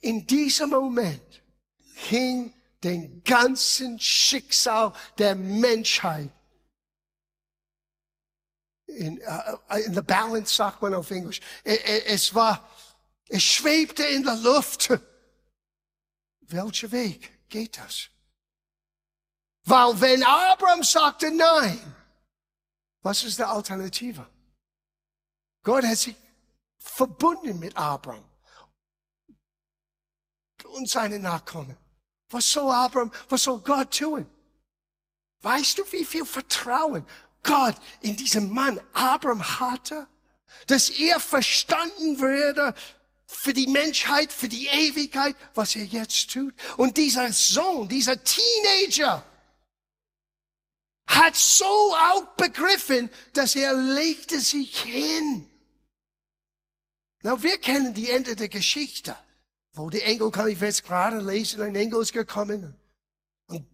In 0.00 0.26
diesem 0.26 0.70
Moment 0.70 1.42
hing 1.94 2.55
den 2.86 3.22
ganzen 3.24 3.98
Schicksal 3.98 4.92
der 5.18 5.34
Menschheit 5.34 6.30
in, 8.86 9.20
uh, 9.28 9.76
in 9.84 9.94
the 9.94 10.02
balance 10.02 10.54
sagt 10.54 10.80
man 10.80 10.94
auf 10.94 11.10
Englisch. 11.10 11.40
Es 11.64 12.34
war, 12.34 12.68
es 13.28 13.42
schwebte 13.42 14.04
in 14.04 14.22
der 14.22 14.36
Luft. 14.36 14.90
Welcher 16.40 16.90
Weg 16.92 17.48
geht 17.48 17.76
das? 17.78 18.08
Weil 19.64 20.00
wenn 20.00 20.22
Abraham 20.22 20.82
sagte 20.84 21.30
nein, 21.30 21.94
was 23.02 23.24
ist 23.24 23.38
die 23.38 23.42
Alternative? 23.44 24.26
Gott 25.62 25.84
hat 25.84 25.98
sich 25.98 26.16
verbunden 26.78 27.58
mit 27.58 27.76
Abraham 27.76 28.24
und 30.64 30.88
seine 30.88 31.18
Nachkommen. 31.18 31.76
Was 32.30 32.50
soll 32.50 32.70
Abraham, 32.70 33.12
was 33.28 33.42
soll 33.42 33.60
Gott 33.60 33.98
tun? 33.98 34.26
Weißt 35.42 35.78
du, 35.78 35.84
wie 35.92 36.04
viel 36.04 36.24
Vertrauen 36.24 37.06
Gott 37.42 37.76
in 38.00 38.16
diesem 38.16 38.52
Mann 38.52 38.80
Abraham 38.92 39.60
hatte? 39.60 40.08
Dass 40.66 40.90
er 40.90 41.20
verstanden 41.20 42.18
würde 42.18 42.74
für 43.26 43.52
die 43.52 43.66
Menschheit, 43.66 44.32
für 44.32 44.48
die 44.48 44.66
Ewigkeit, 44.66 45.36
was 45.54 45.76
er 45.76 45.84
jetzt 45.84 46.32
tut. 46.32 46.54
Und 46.76 46.96
dieser 46.96 47.32
Sohn, 47.32 47.88
dieser 47.88 48.22
Teenager, 48.22 49.24
hat 51.06 51.36
so 51.36 51.64
auch 51.64 52.26
begriffen, 52.36 53.10
dass 53.32 53.54
er 53.54 53.72
legte 53.74 54.40
sich 54.40 54.80
hin. 54.80 55.48
Na, 57.22 57.42
wir 57.42 57.58
kennen 57.58 57.94
die 57.94 58.10
Ende 58.10 58.36
der 58.36 58.48
Geschichte. 58.48 59.16
Wo 59.76 59.90
die 59.90 60.00
Engel 60.00 60.30
kam, 60.30 60.48
ich 60.48 60.60
es 60.62 60.82
gerade 60.82 61.18
lesen, 61.18 61.60
ein 61.60 61.76
Engel 61.76 62.00
ist 62.00 62.14
gekommen. 62.14 62.74
Und 63.46 63.66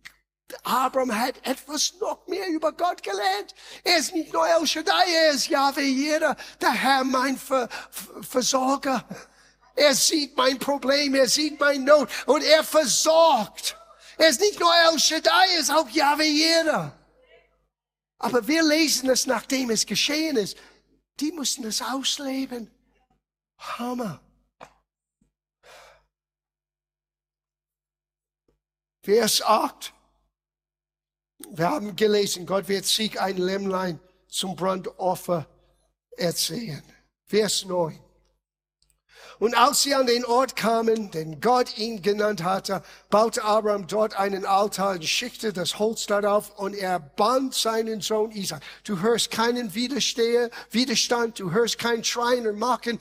Abraham 0.64 1.16
hat 1.16 1.36
etwas 1.46 1.94
noch 2.00 2.26
mehr 2.26 2.48
über 2.48 2.72
Gott 2.72 3.04
gelernt. 3.04 3.54
Er 3.84 3.98
ist 3.98 4.12
nicht 4.12 4.32
nur 4.32 4.44
El 4.44 4.66
Shaddai, 4.66 5.04
er 5.14 5.30
ist 5.30 5.48
Yahweh 5.48 5.88
jeder, 5.88 6.36
der 6.60 6.72
Herr 6.72 7.04
mein 7.04 7.38
Ver 7.38 7.68
Versorger. 8.20 9.04
Er 9.76 9.94
sieht 9.94 10.36
mein 10.36 10.58
Problem, 10.58 11.14
er 11.14 11.28
sieht 11.28 11.60
mein 11.60 11.84
Not 11.84 12.10
und 12.26 12.42
er 12.42 12.64
versorgt. 12.64 13.78
Er 14.18 14.28
ist 14.28 14.40
nicht 14.40 14.58
nur 14.58 14.74
El 14.74 14.98
Shaddai, 14.98 15.54
er 15.54 15.60
ist 15.60 15.70
auch 15.70 15.88
Yahweh 15.88 16.28
jeder. 16.28 16.98
Aber 18.18 18.48
wir 18.48 18.64
lesen 18.64 19.08
es, 19.08 19.26
nachdem 19.28 19.70
es 19.70 19.86
geschehen 19.86 20.36
ist. 20.36 20.56
Die 21.20 21.30
mussten 21.30 21.64
es 21.64 21.80
ausleben. 21.80 22.72
Hammer. 23.56 24.20
Vers 29.04 29.42
8. 29.42 29.92
Wir 31.50 31.68
haben 31.68 31.96
gelesen, 31.96 32.46
Gott 32.46 32.68
wird 32.68 32.84
sich 32.84 33.20
ein 33.20 33.36
Lämmlein 33.36 33.98
zum 34.28 34.54
Brandopfer 34.54 35.46
erzählen. 36.16 36.82
Vers 37.26 37.64
9. 37.64 37.98
Und 39.40 39.56
als 39.56 39.82
sie 39.82 39.96
an 39.96 40.06
den 40.06 40.24
Ort 40.24 40.54
kamen, 40.54 41.10
den 41.10 41.40
Gott 41.40 41.76
ihn 41.78 42.00
genannt 42.00 42.44
hatte, 42.44 42.84
baute 43.10 43.42
Abraham 43.42 43.88
dort 43.88 44.16
einen 44.16 44.46
Altar 44.46 44.92
und 44.92 45.04
schickte 45.04 45.52
das 45.52 45.80
Holz 45.80 46.06
darauf 46.06 46.56
und 46.56 46.74
er 46.74 47.00
band 47.00 47.54
seinen 47.54 48.02
Sohn 48.02 48.30
Isaac. 48.30 48.62
Du 48.84 49.00
hörst 49.00 49.32
keinen 49.32 49.74
Widerstand, 49.74 51.40
du 51.40 51.50
hörst 51.50 51.80
kein 51.80 52.04
Schreien 52.04 52.46
und 52.46 52.56
Machen 52.56 53.00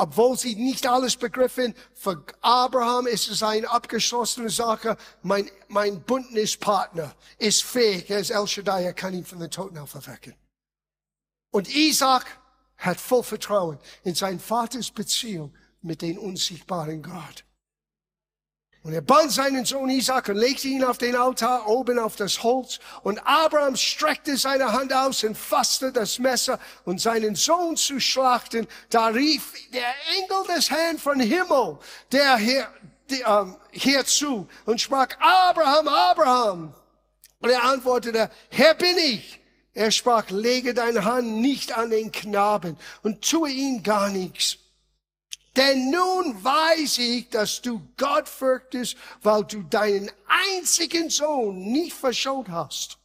obwohl 0.00 0.38
sie 0.38 0.54
nicht 0.54 0.86
alles 0.86 1.14
begriffen, 1.16 1.74
für 1.92 2.24
Abraham 2.40 3.06
ist 3.06 3.28
es 3.28 3.42
eine 3.42 3.68
abgeschlossene 3.68 4.48
Sache. 4.48 4.96
Mein, 5.20 5.50
mein 5.68 6.00
Bündnispartner 6.00 7.14
ist 7.36 7.62
fähig, 7.64 8.08
er 8.08 8.20
ist 8.20 8.30
El 8.30 8.46
Shaddai, 8.46 8.84
er 8.84 8.94
kann 8.94 9.12
ihn 9.12 9.26
von 9.26 9.40
den 9.40 9.50
Toten 9.50 9.76
auferwecken. 9.76 10.34
Und 11.50 11.68
Isaac 11.68 12.24
hat 12.78 12.98
voll 12.98 13.22
Vertrauen 13.22 13.78
in 14.02 14.14
sein 14.14 14.40
Vaters 14.40 14.90
Beziehung 14.90 15.54
mit 15.82 16.00
dem 16.00 16.16
unsichtbaren 16.16 17.02
Gott. 17.02 17.44
Und 18.82 18.94
er 18.94 19.02
band 19.02 19.30
seinen 19.30 19.66
Sohn 19.66 19.90
Isaac 19.90 20.30
und 20.30 20.36
legte 20.36 20.68
ihn 20.68 20.84
auf 20.84 20.96
den 20.96 21.14
Altar 21.14 21.68
oben 21.68 21.98
auf 21.98 22.16
das 22.16 22.42
Holz. 22.42 22.78
Und 23.02 23.18
Abraham 23.26 23.76
streckte 23.76 24.38
seine 24.38 24.72
Hand 24.72 24.92
aus 24.92 25.22
und 25.22 25.36
fasste 25.36 25.92
das 25.92 26.18
Messer, 26.18 26.58
um 26.86 26.98
seinen 26.98 27.34
Sohn 27.34 27.76
zu 27.76 28.00
schlachten. 28.00 28.66
Da 28.88 29.08
rief 29.08 29.52
der 29.70 29.92
Engel 30.16 30.56
des 30.56 30.70
Herrn 30.70 30.98
von 30.98 31.20
Himmel, 31.20 31.78
der 32.10 32.38
hier, 32.38 32.68
die, 33.10 33.20
ähm, 33.20 33.56
hierzu 33.70 34.48
und 34.64 34.80
sprach, 34.80 35.08
Abraham, 35.18 35.88
Abraham. 35.88 36.74
Und 37.40 37.50
er 37.50 37.62
antwortete, 37.64 38.30
Herr 38.48 38.74
bin 38.74 38.96
ich. 38.96 39.40
Er 39.74 39.90
sprach, 39.90 40.30
lege 40.30 40.72
deine 40.72 41.04
Hand 41.04 41.28
nicht 41.40 41.76
an 41.76 41.90
den 41.90 42.10
Knaben 42.10 42.78
und 43.02 43.22
tue 43.22 43.50
ihm 43.50 43.82
gar 43.82 44.08
nichts. 44.08 44.59
Denn 45.56 45.90
nun 45.90 46.42
weiß 46.42 46.98
ich, 46.98 47.28
dass 47.28 47.60
du 47.60 47.82
Gott 47.96 48.28
fürchtest, 48.28 48.96
weil 49.22 49.44
du 49.44 49.62
deinen 49.62 50.10
einzigen 50.54 51.10
Sohn 51.10 51.58
nicht 51.72 51.92
verschont 51.92 52.48
hast. 52.48 52.98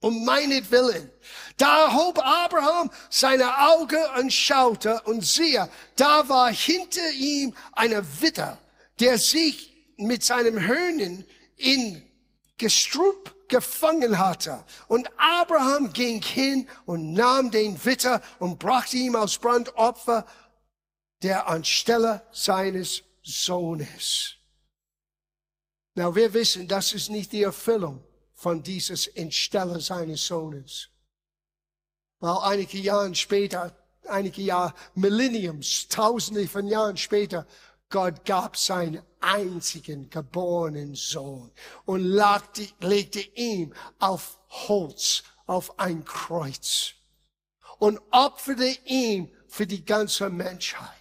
Um 0.00 0.24
meinetwillen. 0.24 1.10
Da 1.56 1.92
hob 1.92 2.24
Abraham 2.24 2.90
seine 3.10 3.58
Augen 3.58 3.98
und 4.18 4.32
schaute 4.32 5.02
und 5.02 5.24
siehe, 5.24 5.68
da 5.96 6.28
war 6.28 6.52
hinter 6.52 7.10
ihm 7.10 7.52
eine 7.72 8.04
Witter, 8.20 8.58
der 9.00 9.18
sich 9.18 9.74
mit 9.96 10.22
seinem 10.24 10.64
Hörnen 10.64 11.24
in 11.56 12.00
Gestrüpp 12.58 13.34
gefangen 13.48 14.18
hatte. 14.18 14.62
Und 14.86 15.10
Abraham 15.16 15.92
ging 15.92 16.22
hin 16.22 16.68
und 16.86 17.12
nahm 17.14 17.50
den 17.50 17.84
Witter 17.84 18.22
und 18.38 18.60
brachte 18.60 18.96
ihm 18.96 19.16
aus 19.16 19.38
Brandopfer 19.38 20.24
der 21.22 21.48
anstelle 21.48 22.22
seines 22.32 23.02
Sohnes. 23.22 24.34
Na, 25.94 26.14
wir 26.14 26.32
wissen, 26.32 26.68
das 26.68 26.92
ist 26.92 27.10
nicht 27.10 27.32
die 27.32 27.42
Erfüllung 27.42 28.04
von 28.34 28.62
dieses 28.62 29.08
Entstelle 29.08 29.80
seines 29.80 30.24
Sohnes. 30.26 30.88
Weil 32.20 32.38
einige 32.52 32.78
Jahre 32.78 33.14
später, 33.14 33.76
einige 34.06 34.42
Jahre, 34.42 34.74
Millenniums, 34.94 35.88
tausende 35.88 36.46
von 36.46 36.68
Jahren 36.68 36.96
später, 36.96 37.46
Gott 37.90 38.24
gab 38.24 38.56
seinen 38.56 39.02
einzigen 39.20 40.10
geborenen 40.10 40.94
Sohn 40.94 41.50
und 41.84 42.04
legte, 42.04 42.68
legte 42.80 43.20
ihm 43.20 43.72
auf 43.98 44.38
Holz, 44.48 45.22
auf 45.46 45.78
ein 45.78 46.04
Kreuz 46.04 46.92
und 47.78 47.98
opferte 48.10 48.76
ihn 48.84 49.34
für 49.48 49.66
die 49.66 49.84
ganze 49.84 50.28
Menschheit 50.28 50.97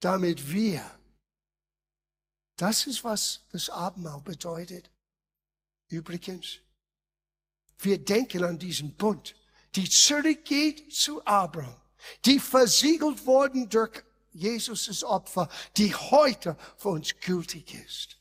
damit 0.00 0.52
wir, 0.52 0.84
das 2.56 2.86
ist, 2.86 3.04
was 3.04 3.40
das 3.52 3.70
Abendmahl 3.70 4.20
bedeutet. 4.20 4.90
Übrigens, 5.88 6.58
wir 7.78 7.98
denken 8.04 8.44
an 8.44 8.58
diesen 8.58 8.94
Bund, 8.94 9.34
die 9.74 9.88
zurückgeht 9.88 10.92
zu 10.92 11.24
Abraham, 11.24 11.80
die 12.24 12.40
versiegelt 12.40 13.24
worden 13.26 13.68
durch 13.68 14.02
Jesus' 14.32 15.04
Opfer, 15.04 15.48
die 15.76 15.94
heute 15.94 16.56
für 16.76 16.90
uns 16.90 17.18
gültig 17.20 17.74
ist. 17.74 18.16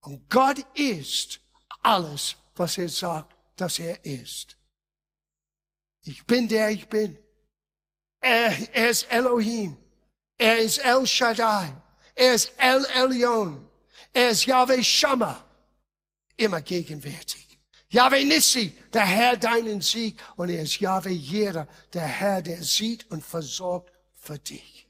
Und 0.00 0.28
Gott 0.28 0.58
ist 0.74 1.40
alles, 1.82 2.36
was 2.54 2.78
er 2.78 2.88
sagt, 2.88 3.34
dass 3.56 3.78
er 3.78 4.04
ist. 4.04 4.56
Ich 6.02 6.24
bin 6.26 6.48
der 6.48 6.70
ich 6.70 6.88
bin. 6.88 7.18
Er, 8.20 8.74
er 8.74 8.90
ist 8.90 9.10
Elohim. 9.10 9.76
Er 10.38 10.58
ist 10.58 10.78
El 10.78 11.06
Shaddai. 11.06 11.72
Er 12.14 12.34
ist 12.34 12.52
El 12.56 12.84
Elyon. 12.94 13.68
Er 14.12 14.30
ist 14.30 14.46
Yahweh 14.46 14.82
Shammah. 14.82 15.44
Immer 16.36 16.60
gegenwärtig. 16.60 17.58
Yahweh 17.88 18.24
Nissi, 18.24 18.76
der 18.92 19.06
Herr 19.06 19.36
deinen 19.36 19.80
Sieg. 19.80 20.20
Und 20.36 20.50
er 20.50 20.62
ist 20.62 20.80
Yahweh 20.80 21.12
Jeder, 21.12 21.68
der 21.92 22.06
Herr, 22.06 22.42
der 22.42 22.62
sieht 22.62 23.10
und 23.10 23.24
versorgt 23.24 23.92
für 24.16 24.38
dich. 24.38 24.88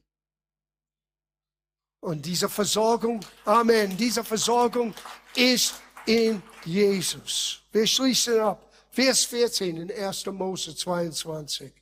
Und 2.00 2.24
diese 2.24 2.48
Versorgung, 2.48 3.20
Amen, 3.44 3.96
diese 3.96 4.24
Versorgung 4.24 4.94
ist 5.34 5.74
in 6.06 6.42
Jesus. 6.64 7.62
Wir 7.72 7.86
schließen 7.86 8.40
ab. 8.40 8.70
Vers 8.90 9.24
14 9.24 9.76
in 9.76 9.90
1. 9.90 10.26
Mose 10.26 10.76
22. 10.76 11.72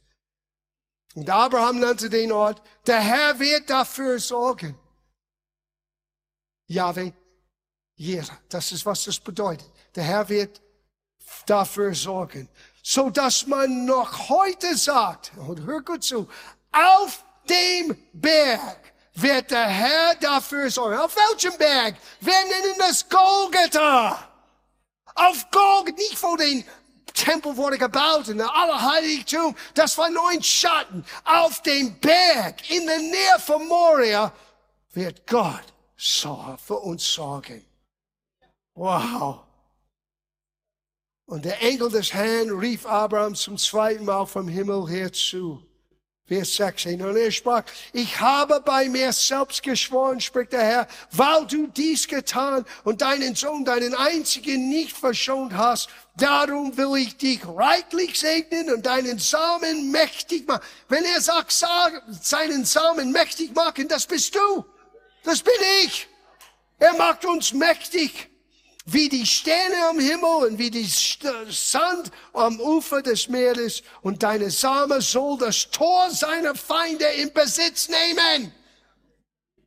Und 1.14 1.28
Abraham 1.28 1.80
nannte 1.80 2.08
den 2.08 2.32
Ort, 2.32 2.62
der 2.86 3.00
Herr 3.00 3.38
wird 3.38 3.68
dafür 3.68 4.18
sorgen. 4.18 4.78
Yahweh, 6.66 7.12
jeder. 7.96 8.38
Das 8.48 8.72
ist, 8.72 8.86
was 8.86 9.04
das 9.04 9.20
bedeutet. 9.20 9.70
Der 9.94 10.04
Herr 10.04 10.28
wird 10.28 10.60
dafür 11.46 11.94
sorgen. 11.94 12.48
so 12.82 13.10
dass 13.10 13.46
man 13.46 13.84
noch 13.84 14.28
heute 14.28 14.76
sagt, 14.76 15.32
und 15.36 15.64
hör 15.64 15.82
gut 15.82 16.02
zu, 16.02 16.28
auf 16.72 17.24
dem 17.48 17.96
Berg 18.12 18.92
wird 19.14 19.50
der 19.50 19.68
Herr 19.68 20.14
dafür 20.16 20.70
sorgen. 20.70 20.98
Auf 20.98 21.14
welchem 21.14 21.56
Berg? 21.58 21.96
Wir 22.20 22.32
nennen 22.32 22.78
das 22.78 23.08
Golgatha. 23.08 24.28
Auf 25.14 25.50
Golgatha, 25.50 25.96
nicht 25.96 26.22
wo 26.22 26.36
den 26.36 26.64
Tempel 27.14 27.56
wurde 27.56 27.78
gebaut 27.78 28.28
in 28.28 28.38
der 28.38 28.54
Allerheiligtum. 28.54 29.54
Das 29.74 29.96
war 29.98 30.10
nur 30.10 30.28
ein 30.30 30.42
Schatten. 30.42 31.04
Auf 31.24 31.62
dem 31.62 31.98
Berg 31.98 32.70
in 32.70 32.86
der 32.86 32.98
Nähe 32.98 33.38
von 33.38 33.66
Moria 33.68 34.32
wird 34.92 35.26
Gott 35.26 35.72
für 35.96 36.78
uns 36.78 37.12
sorgen. 37.12 37.64
Wow. 38.74 39.40
Und 41.26 41.44
der 41.44 41.62
Engel 41.62 41.90
des 41.90 42.12
Herrn 42.12 42.50
rief 42.50 42.84
Abraham 42.86 43.34
zum 43.34 43.56
zweiten 43.56 44.04
Mal 44.04 44.26
vom 44.26 44.48
Himmel 44.48 44.88
her 44.88 45.12
zu. 45.12 45.62
Vers 46.26 46.56
16. 46.56 47.02
Und 47.02 47.16
er 47.16 47.30
sprach, 47.30 47.64
ich 47.92 48.20
habe 48.20 48.60
bei 48.64 48.88
mir 48.88 49.12
selbst 49.12 49.62
geschworen, 49.62 50.20
spricht 50.20 50.52
der 50.52 50.62
Herr, 50.62 50.88
weil 51.10 51.46
du 51.46 51.66
dies 51.66 52.06
getan 52.06 52.64
und 52.84 53.02
deinen 53.02 53.34
Sohn, 53.34 53.64
deinen 53.64 53.94
einzigen 53.94 54.68
nicht 54.68 54.96
verschont 54.96 55.52
hast, 55.54 55.90
darum 56.16 56.76
will 56.76 56.96
ich 56.96 57.16
dich 57.16 57.40
reichlich 57.46 58.18
segnen 58.18 58.72
und 58.72 58.86
deinen 58.86 59.18
Samen 59.18 59.90
mächtig 59.90 60.46
machen. 60.46 60.62
Wenn 60.88 61.04
er 61.04 61.20
sagt, 61.20 61.52
seinen 61.52 62.64
Samen 62.64 63.12
mächtig 63.12 63.54
machen, 63.54 63.88
das 63.88 64.06
bist 64.06 64.34
du. 64.34 64.64
Das 65.24 65.42
bin 65.42 65.54
ich. 65.84 66.08
Er 66.78 66.94
macht 66.94 67.24
uns 67.24 67.52
mächtig 67.52 68.28
wie 68.84 69.08
die 69.08 69.26
Sterne 69.26 69.86
am 69.88 69.98
Himmel 69.98 70.48
und 70.48 70.58
wie 70.58 70.70
die 70.70 70.88
Sand 71.48 72.10
am 72.32 72.60
Ufer 72.60 73.02
des 73.02 73.28
Meeres 73.28 73.82
und 74.02 74.22
deine 74.22 74.50
Same 74.50 75.00
soll 75.00 75.38
das 75.38 75.70
Tor 75.70 76.10
seiner 76.10 76.54
Feinde 76.54 77.06
in 77.06 77.32
Besitz 77.32 77.88
nehmen. 77.88 78.52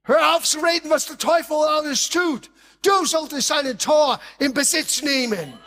Hör 0.03 0.35
auf 0.35 0.43
zu 0.43 0.59
reden, 0.59 0.89
was 0.89 1.05
der 1.07 1.17
Teufel 1.17 1.55
alles 1.55 2.09
tut. 2.09 2.51
Du 2.81 3.05
solltest 3.05 3.47
seine 3.47 3.77
Tor 3.77 4.19
in 4.37 4.53
Besitz 4.53 5.01
nehmen. 5.01 5.57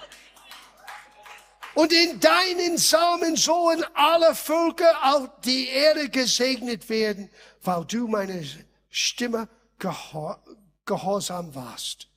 Und 1.79 1.93
in 1.93 2.18
deinen 2.18 2.76
Samen 2.76 3.37
sollen 3.37 3.85
alle 3.95 4.35
Völker 4.35 5.14
auf 5.14 5.41
die 5.43 5.68
Erde 5.68 6.11
gesegnet 6.11 6.89
werden, 6.89 7.31
weil 7.62 7.85
du 7.85 8.09
meine 8.09 8.45
Stimme 8.91 9.49
gehorsam 9.79 11.55
warst. 11.55 12.09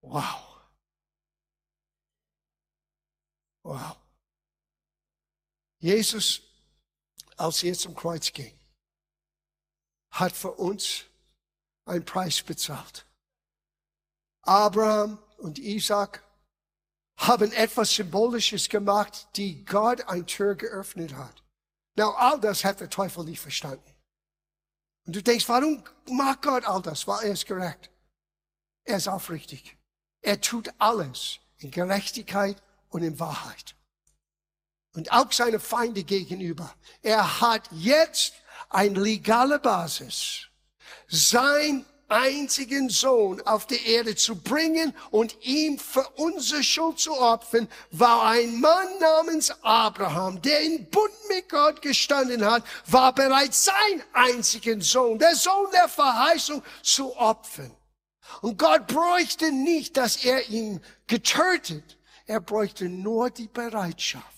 Wow. 0.00 0.62
Wow. 3.64 3.96
Jesus, 5.78 6.40
als 7.36 7.62
er 7.62 7.74
zum 7.74 7.94
Kreuz 7.94 8.32
ging, 8.32 8.58
hat 10.12 10.32
für 10.34 10.52
uns 10.52 11.04
einen 11.84 12.06
Preis 12.06 12.42
bezahlt. 12.42 13.04
Abraham 14.40 15.18
und 15.36 15.58
Isaac 15.58 16.24
haben 17.18 17.52
etwas 17.52 17.94
Symbolisches 17.94 18.68
gemacht, 18.68 19.28
die 19.36 19.64
Gott 19.64 20.08
ein 20.08 20.26
Tür 20.26 20.54
geöffnet 20.54 21.14
hat. 21.14 21.42
Now, 21.96 22.14
all 22.16 22.40
das 22.40 22.64
hat 22.64 22.80
der 22.80 22.88
Teufel 22.88 23.24
nicht 23.24 23.40
verstanden. 23.40 23.94
Und 25.04 25.16
du 25.16 25.22
denkst, 25.22 25.48
warum 25.48 25.82
mag 26.08 26.42
Gott 26.42 26.64
all 26.64 26.80
das? 26.80 27.06
Weil 27.06 27.26
er 27.26 27.32
ist 27.32 27.46
gerecht. 27.46 27.90
Er 28.84 28.98
ist 28.98 29.08
aufrichtig. 29.08 29.76
Er 30.20 30.40
tut 30.40 30.72
alles 30.78 31.40
in 31.58 31.70
Gerechtigkeit 31.70 32.62
und 32.88 33.02
in 33.02 33.18
Wahrheit. 33.18 33.74
Und 34.94 35.10
auch 35.12 35.32
seine 35.32 35.60
Feinde 35.60 36.04
gegenüber. 36.04 36.72
Er 37.02 37.40
hat 37.40 37.68
jetzt 37.72 38.34
eine 38.68 39.00
legale 39.00 39.58
Basis, 39.58 40.48
sein 41.08 41.84
einzigen 42.08 42.88
Sohn 42.88 43.40
auf 43.42 43.66
die 43.66 43.86
Erde 43.86 44.16
zu 44.16 44.36
bringen 44.36 44.94
und 45.10 45.36
ihm 45.42 45.78
für 45.78 46.06
unsere 46.16 46.62
Schuld 46.62 46.98
zu 46.98 47.12
opfern, 47.12 47.68
war 47.90 48.22
ein 48.22 48.60
Mann 48.60 48.98
namens 49.00 49.52
Abraham, 49.62 50.40
der 50.42 50.60
in 50.60 50.88
Bund 50.90 51.12
mit 51.28 51.48
Gott 51.48 51.82
gestanden 51.82 52.44
hat, 52.44 52.64
war 52.86 53.12
bereit, 53.14 53.54
sein 53.54 54.02
einzigen 54.12 54.80
Sohn, 54.80 55.18
der 55.18 55.36
Sohn 55.36 55.70
der 55.72 55.88
Verheißung, 55.88 56.62
zu 56.82 57.16
opfern. 57.16 57.70
Und 58.40 58.58
Gott 58.58 58.86
bräuchte 58.86 59.52
nicht, 59.52 59.96
dass 59.96 60.24
er 60.24 60.48
ihn 60.48 60.80
getötet. 61.06 61.98
Er 62.26 62.40
bräuchte 62.40 62.88
nur 62.88 63.30
die 63.30 63.48
Bereitschaft. 63.48 64.37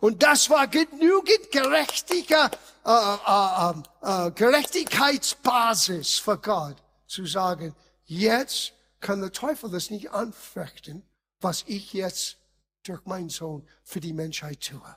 Und 0.00 0.22
das 0.22 0.48
war 0.50 0.68
genügend 0.68 1.50
gerechtiger, 1.50 2.50
äh, 2.84 2.90
äh, 2.90 3.70
äh, 3.70 4.26
äh, 4.26 4.30
Gerechtigkeitsbasis 4.30 6.18
für 6.18 6.38
Gott, 6.38 6.76
zu 7.06 7.26
sagen, 7.26 7.74
jetzt 8.04 8.72
kann 9.00 9.20
der 9.20 9.32
Teufel 9.32 9.70
das 9.70 9.90
nicht 9.90 10.10
anfechten, 10.12 11.02
was 11.40 11.64
ich 11.66 11.92
jetzt 11.92 12.36
durch 12.84 13.04
meinen 13.04 13.30
Sohn 13.30 13.66
für 13.82 14.00
die 14.00 14.12
Menschheit 14.12 14.60
tue. 14.60 14.96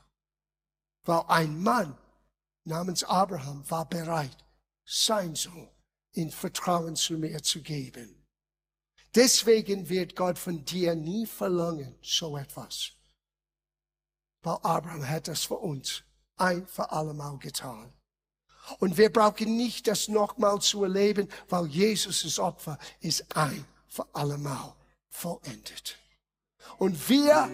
Weil 1.05 1.23
ein 1.27 1.61
Mann 1.61 1.97
namens 2.63 3.03
Abraham 3.03 3.69
war 3.69 3.87
bereit, 3.87 4.37
sein 4.85 5.35
Sohn 5.35 5.69
in 6.13 6.29
Vertrauen 6.29 6.95
zu 6.95 7.17
mir 7.17 7.41
zu 7.41 7.61
geben. 7.61 8.23
Deswegen 9.15 9.89
wird 9.89 10.15
Gott 10.15 10.39
von 10.39 10.63
dir 10.65 10.95
nie 10.95 11.25
verlangen, 11.25 11.95
so 12.01 12.37
etwas. 12.37 12.93
Weil 14.43 14.57
Abraham 14.61 15.07
hat 15.07 15.27
das 15.27 15.45
für 15.45 15.55
uns 15.55 16.03
ein 16.37 16.67
für 16.67 16.91
allemal 16.91 17.37
getan. 17.37 17.93
Und 18.79 18.97
wir 18.97 19.11
brauchen 19.11 19.57
nicht 19.57 19.87
das 19.87 20.07
nochmal 20.07 20.59
zu 20.59 20.83
erleben, 20.83 21.27
weil 21.49 21.67
Jesus' 21.67 22.39
Opfer 22.39 22.77
ist 23.01 23.25
ein 23.35 23.65
für 23.87 24.05
allemal 24.13 24.73
vollendet. 25.09 25.97
Und 26.77 27.09
wir, 27.09 27.49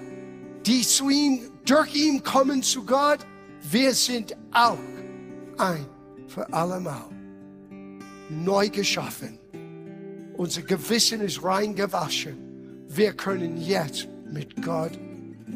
die 0.65 0.81
zu 0.81 1.09
ihm, 1.09 1.51
durch 1.65 1.93
ihn 1.95 2.23
kommen 2.23 2.61
zu 2.61 2.85
Gott, 2.85 3.25
wir 3.61 3.93
sind 3.93 4.35
auch 4.51 4.77
ein 5.57 5.87
für 6.27 6.51
allemal 6.53 7.09
neu 8.29 8.69
geschaffen. 8.69 9.39
Unser 10.37 10.61
Gewissen 10.61 11.21
ist 11.21 11.43
rein 11.43 11.75
gewaschen. 11.75 12.85
Wir 12.87 13.13
können 13.13 13.57
jetzt 13.57 14.07
mit 14.31 14.61
Gott 14.63 14.97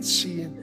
ziehen 0.02 0.63